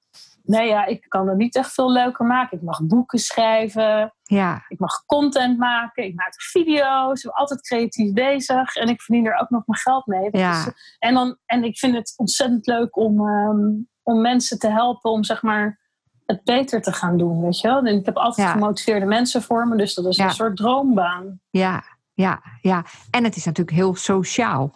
Nee, 0.44 0.68
ja, 0.68 0.86
ik 0.86 1.04
kan 1.08 1.28
het 1.28 1.36
niet 1.36 1.56
echt 1.56 1.72
veel 1.72 1.92
leuker 1.92 2.26
maken. 2.26 2.56
Ik 2.56 2.64
mag 2.64 2.82
boeken 2.82 3.18
schrijven. 3.18 4.14
Ja. 4.22 4.64
Ik 4.68 4.78
mag 4.78 5.04
content 5.06 5.58
maken. 5.58 6.04
Ik 6.04 6.14
maak 6.14 6.42
video's. 6.42 7.22
Ik 7.22 7.30
ben 7.30 7.40
altijd 7.40 7.60
creatief 7.60 8.12
bezig. 8.12 8.74
En 8.74 8.88
ik 8.88 9.02
verdien 9.02 9.26
er 9.26 9.40
ook 9.40 9.50
nog 9.50 9.62
mijn 9.66 9.78
geld 9.78 10.06
mee. 10.06 10.28
Ja. 10.30 10.64
en, 10.98 11.14
dan, 11.14 11.36
en 11.46 11.64
ik 11.64 11.78
vind 11.78 11.94
het 11.94 12.14
ontzettend 12.16 12.66
leuk 12.66 12.96
om, 12.96 13.20
um, 13.20 13.88
om 14.02 14.20
mensen 14.20 14.58
te 14.58 14.70
helpen 14.70 15.10
om 15.10 15.24
zeg 15.24 15.42
maar 15.42 15.80
het 16.26 16.44
beter 16.44 16.82
te 16.82 16.92
gaan 16.92 17.16
doen, 17.16 17.42
weet 17.42 17.60
je 17.60 17.68
wel. 17.68 17.78
En 17.78 17.98
ik 17.98 18.06
heb 18.06 18.16
altijd 18.16 18.48
gemotiveerde 18.48 19.06
mensen 19.06 19.42
voor 19.42 19.68
me, 19.68 19.76
dus 19.76 19.94
dat 19.94 20.06
is 20.06 20.18
een 20.18 20.30
soort 20.30 20.56
droombaan. 20.56 21.40
Ja, 21.50 21.84
ja, 22.14 22.42
ja. 22.60 22.84
En 23.10 23.24
het 23.24 23.36
is 23.36 23.44
natuurlijk 23.44 23.76
heel 23.76 23.94
sociaal. 23.94 24.72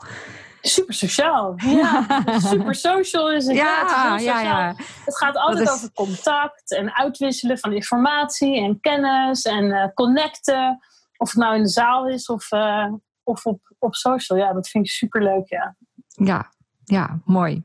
Super 0.68 0.94
sociaal. 0.94 1.55
Ja, 1.76 2.22
super 2.38 2.74
social 2.74 3.33
is 3.33 3.46
het. 3.46 3.57
Ja, 3.57 4.11
het, 4.11 4.20
is 4.20 4.26
ja, 4.26 4.40
ja. 4.40 4.74
het 5.05 5.16
gaat 5.16 5.37
altijd 5.37 5.70
over 5.70 5.92
contact 5.92 6.74
en 6.76 6.96
uitwisselen 6.96 7.59
van 7.59 7.72
informatie 7.72 8.57
en 8.57 8.81
kennis 8.81 9.42
en 9.42 9.64
uh, 9.64 9.87
connecten. 9.94 10.79
Of 11.16 11.29
het 11.31 11.38
nou 11.38 11.57
in 11.57 11.62
de 11.62 11.68
zaal 11.68 12.09
is 12.09 12.26
of, 12.26 12.52
uh, 12.52 12.92
of 13.22 13.44
op, 13.46 13.61
op 13.79 13.94
social. 13.94 14.38
Ja, 14.38 14.52
dat 14.52 14.68
vind 14.68 14.85
ik 14.85 14.90
super 14.90 15.22
leuk, 15.22 15.48
ja. 15.48 15.76
Ja, 16.07 16.52
ja, 16.85 17.20
mooi. 17.24 17.64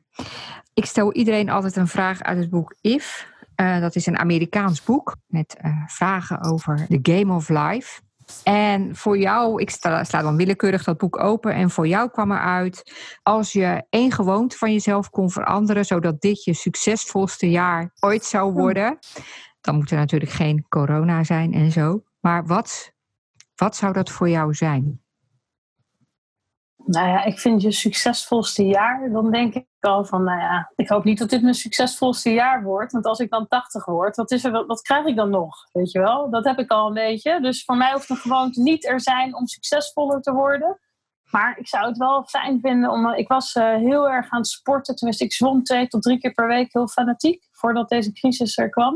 Ik 0.74 0.86
stel 0.86 1.14
iedereen 1.14 1.50
altijd 1.50 1.76
een 1.76 1.88
vraag 1.88 2.22
uit 2.22 2.38
het 2.38 2.50
boek 2.50 2.76
If. 2.82 3.30
Uh, 3.56 3.80
dat 3.80 3.96
is 3.96 4.06
een 4.06 4.18
Amerikaans 4.18 4.84
boek 4.84 5.16
met 5.28 5.58
vragen 5.88 6.44
over 6.44 6.88
the 6.88 7.00
game 7.02 7.34
of 7.34 7.50
life. 7.50 8.02
En 8.44 8.96
voor 8.96 9.18
jou, 9.18 9.62
ik 9.62 9.70
sla, 9.70 10.04
sla, 10.04 10.22
dan 10.22 10.36
willekeurig 10.36 10.84
dat 10.84 10.98
boek 10.98 11.20
open. 11.20 11.54
En 11.54 11.70
voor 11.70 11.88
jou 11.88 12.10
kwam 12.10 12.32
eruit, 12.32 12.94
als 13.24 13.52
je 13.52 13.84
één 13.90 14.12
gewoonte 14.12 14.58
van 14.58 14.72
jezelf 14.72 15.10
kon 15.10 15.30
veranderen, 15.32 15.86
zodat 15.86 16.22
dit 16.22 16.44
je 16.44 16.54
succesvolste 16.54 17.50
jaar 17.50 17.92
ooit 18.00 18.26
zou 18.26 18.54
worden. 18.54 18.98
Dan 19.62 19.76
moet 19.76 19.92
er 19.92 19.98
natuurlijk 19.98 20.32
geen 20.32 20.66
corona 20.70 21.24
zijn 21.24 21.54
en 21.54 21.72
zo. 21.72 22.04
Maar 22.20 22.46
wat, 22.46 22.92
wat 23.56 23.76
zou 23.76 23.94
dat 23.94 24.10
voor 24.10 24.30
jou 24.30 24.54
zijn? 24.54 25.01
Nou 26.86 27.08
ja, 27.08 27.24
ik 27.24 27.40
vind 27.40 27.62
je 27.62 27.72
succesvolste 27.72 28.66
jaar, 28.66 29.10
dan 29.12 29.32
denk 29.32 29.54
ik 29.54 29.66
al 29.80 30.06
van, 30.06 30.24
nou 30.24 30.40
ja, 30.40 30.72
ik 30.76 30.90
hoop 30.90 31.04
niet 31.04 31.18
dat 31.18 31.30
dit 31.30 31.42
mijn 31.42 31.54
succesvolste 31.54 32.34
jaar 32.34 32.64
wordt. 32.64 32.92
Want 32.92 33.06
als 33.06 33.20
ik 33.20 33.30
dan 33.30 33.48
80 33.48 33.86
word, 33.86 34.16
wat, 34.16 34.32
is 34.32 34.44
er, 34.44 34.66
wat 34.66 34.82
krijg 34.82 35.06
ik 35.06 35.16
dan 35.16 35.30
nog? 35.30 35.56
Weet 35.72 35.92
je 35.92 36.00
wel? 36.00 36.30
Dat 36.30 36.46
heb 36.46 36.60
ik 36.60 36.72
al 36.72 36.88
een 36.88 36.94
beetje. 36.94 37.42
Dus 37.42 37.64
voor 37.64 37.78
mij 37.78 37.92
hoeft 37.92 38.10
een 38.10 38.16
gewoonte 38.16 38.62
niet 38.62 38.86
er 38.88 39.02
zijn 39.02 39.36
om 39.36 39.48
succesvoller 39.48 40.22
te 40.22 40.34
worden. 40.34 40.80
Maar 41.32 41.58
ik 41.58 41.68
zou 41.68 41.88
het 41.88 41.98
wel 41.98 42.24
fijn 42.24 42.60
vinden 42.60 42.92
om. 42.92 43.14
Ik 43.14 43.28
was 43.28 43.56
uh, 43.56 43.76
heel 43.76 44.10
erg 44.10 44.30
aan 44.30 44.40
het 44.40 44.48
sporten. 44.48 44.96
Tenminste, 44.96 45.24
ik 45.24 45.34
zwom 45.34 45.64
twee 45.64 45.88
tot 45.88 46.02
drie 46.02 46.18
keer 46.20 46.34
per 46.34 46.48
week 46.48 46.74
heel 46.74 46.88
fanatiek. 46.88 47.48
Voordat 47.52 47.90
deze 47.90 48.14
crisis 48.14 48.58
er 48.58 48.70
kwam. 48.70 48.94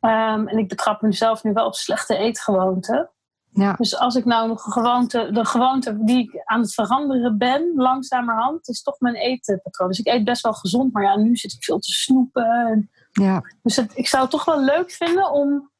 Um, 0.00 0.48
en 0.48 0.58
ik 0.58 0.68
betrap 0.68 1.02
mezelf 1.02 1.42
nu 1.42 1.52
wel 1.52 1.66
op 1.66 1.74
slechte 1.74 2.16
eetgewoonten. 2.16 3.10
Ja. 3.54 3.72
Dus 3.72 3.98
als 3.98 4.14
ik 4.14 4.24
nou 4.24 4.48
nog 4.48 4.66
een 4.66 4.72
gewoonte, 4.72 5.30
de 5.32 5.44
gewoonte 5.44 6.04
die 6.04 6.18
ik 6.18 6.42
aan 6.44 6.60
het 6.60 6.74
veranderen 6.74 7.38
ben, 7.38 7.72
langzamerhand, 7.74 8.68
is 8.68 8.82
toch 8.82 9.00
mijn 9.00 9.14
etenpatroon. 9.14 9.88
Dus 9.88 9.98
ik 9.98 10.06
eet 10.06 10.24
best 10.24 10.42
wel 10.42 10.52
gezond, 10.52 10.92
maar 10.92 11.02
ja, 11.02 11.16
nu 11.16 11.36
zit 11.36 11.52
ik 11.52 11.64
veel 11.64 11.78
te 11.78 11.92
snoepen. 11.92 12.90
Ja. 13.10 13.42
Dus 13.62 13.78
ik 13.78 14.08
zou 14.08 14.22
het 14.22 14.30
toch 14.30 14.44
wel 14.44 14.64
leuk 14.64 14.90
vinden 14.90 15.30
om, 15.30 15.70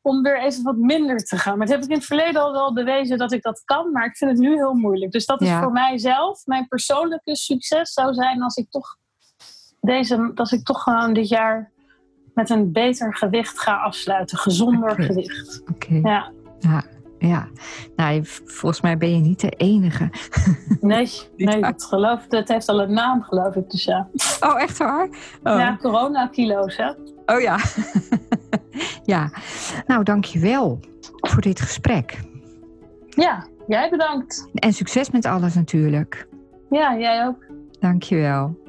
om 0.00 0.22
weer 0.22 0.42
even 0.42 0.62
wat 0.62 0.76
minder 0.76 1.18
te 1.18 1.36
gaan. 1.36 1.58
Maar 1.58 1.66
dat 1.66 1.76
heb 1.76 1.84
ik 1.84 1.90
in 1.90 1.96
het 1.96 2.06
verleden 2.06 2.42
al 2.42 2.52
wel 2.52 2.72
bewezen 2.72 3.18
dat 3.18 3.32
ik 3.32 3.42
dat 3.42 3.62
kan, 3.64 3.92
maar 3.92 4.06
ik 4.06 4.16
vind 4.16 4.30
het 4.30 4.40
nu 4.40 4.54
heel 4.54 4.74
moeilijk. 4.74 5.12
Dus 5.12 5.26
dat 5.26 5.40
is 5.40 5.52
voor 5.52 5.72
mijzelf, 5.72 6.46
mijn 6.46 6.68
persoonlijke 6.68 7.36
succes 7.36 7.92
zou 7.92 8.14
zijn 8.14 8.42
als 8.42 8.56
ik 8.56 8.70
toch 8.70 8.96
deze, 9.80 10.32
als 10.34 10.52
ik 10.52 10.64
toch 10.64 10.82
gewoon 10.82 11.12
dit 11.12 11.28
jaar 11.28 11.72
met 12.34 12.50
een 12.50 12.72
beter 12.72 13.16
gewicht 13.16 13.58
ga 13.58 13.76
afsluiten, 13.76 14.38
gezonder 14.38 14.90
gewicht. 14.90 15.62
Oké. 15.70 15.94
Ja. 15.94 16.32
Ja, 16.58 16.84
ja, 17.18 17.48
nou, 17.96 18.20
volgens 18.44 18.80
mij 18.80 18.96
ben 18.96 19.14
je 19.14 19.20
niet 19.20 19.40
de 19.40 19.50
enige. 19.50 20.10
Nee, 20.80 21.10
nee 21.36 21.64
het, 21.64 21.84
geloof, 21.84 22.24
het 22.28 22.48
heeft 22.48 22.68
al 22.68 22.80
een 22.80 22.92
naam, 22.92 23.22
geloof 23.22 23.54
ik. 23.54 23.70
Dus 23.70 23.84
ja. 23.84 24.08
Oh, 24.40 24.60
echt 24.60 24.78
waar? 24.78 25.08
Oh. 25.42 25.58
Ja, 25.58 25.76
corona-kilo's, 25.80 26.76
hè? 26.76 26.90
Oh 27.26 27.40
ja. 27.40 27.58
ja, 29.14 29.30
nou, 29.86 30.02
dankjewel 30.02 30.80
voor 31.20 31.42
dit 31.42 31.60
gesprek. 31.60 32.18
Ja, 33.08 33.46
jij 33.66 33.90
bedankt. 33.90 34.48
En 34.54 34.72
succes 34.72 35.10
met 35.10 35.24
alles 35.24 35.54
natuurlijk. 35.54 36.28
Ja, 36.70 36.98
jij 36.98 37.26
ook. 37.26 37.44
Dankjewel. 37.80 38.65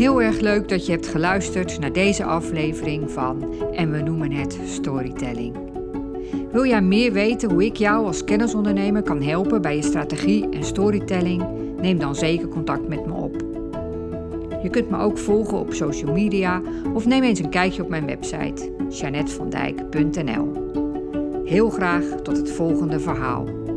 Heel 0.00 0.22
erg 0.22 0.40
leuk 0.40 0.68
dat 0.68 0.86
je 0.86 0.92
hebt 0.92 1.06
geluisterd 1.06 1.78
naar 1.78 1.92
deze 1.92 2.24
aflevering 2.24 3.10
van 3.10 3.54
En 3.72 3.90
we 3.90 4.00
noemen 4.00 4.32
het 4.32 4.58
Storytelling. 4.64 5.56
Wil 6.52 6.66
jij 6.66 6.82
meer 6.82 7.12
weten 7.12 7.50
hoe 7.50 7.64
ik 7.64 7.76
jou 7.76 8.06
als 8.06 8.24
kennisondernemer 8.24 9.02
kan 9.02 9.22
helpen 9.22 9.62
bij 9.62 9.76
je 9.76 9.82
strategie 9.82 10.48
en 10.48 10.64
storytelling? 10.64 11.44
Neem 11.80 11.98
dan 11.98 12.14
zeker 12.14 12.48
contact 12.48 12.88
met 12.88 13.06
me 13.06 13.12
op. 13.12 13.36
Je 14.62 14.68
kunt 14.70 14.90
me 14.90 14.98
ook 14.98 15.18
volgen 15.18 15.58
op 15.58 15.72
social 15.72 16.12
media 16.12 16.62
of 16.94 17.06
neem 17.06 17.22
eens 17.22 17.38
een 17.38 17.50
kijkje 17.50 17.82
op 17.82 17.88
mijn 17.88 18.06
website 18.06 18.72
janetvandijk.nl. 18.88 20.52
Heel 21.44 21.70
graag 21.70 22.04
tot 22.22 22.36
het 22.36 22.50
volgende 22.50 23.00
verhaal. 23.00 23.69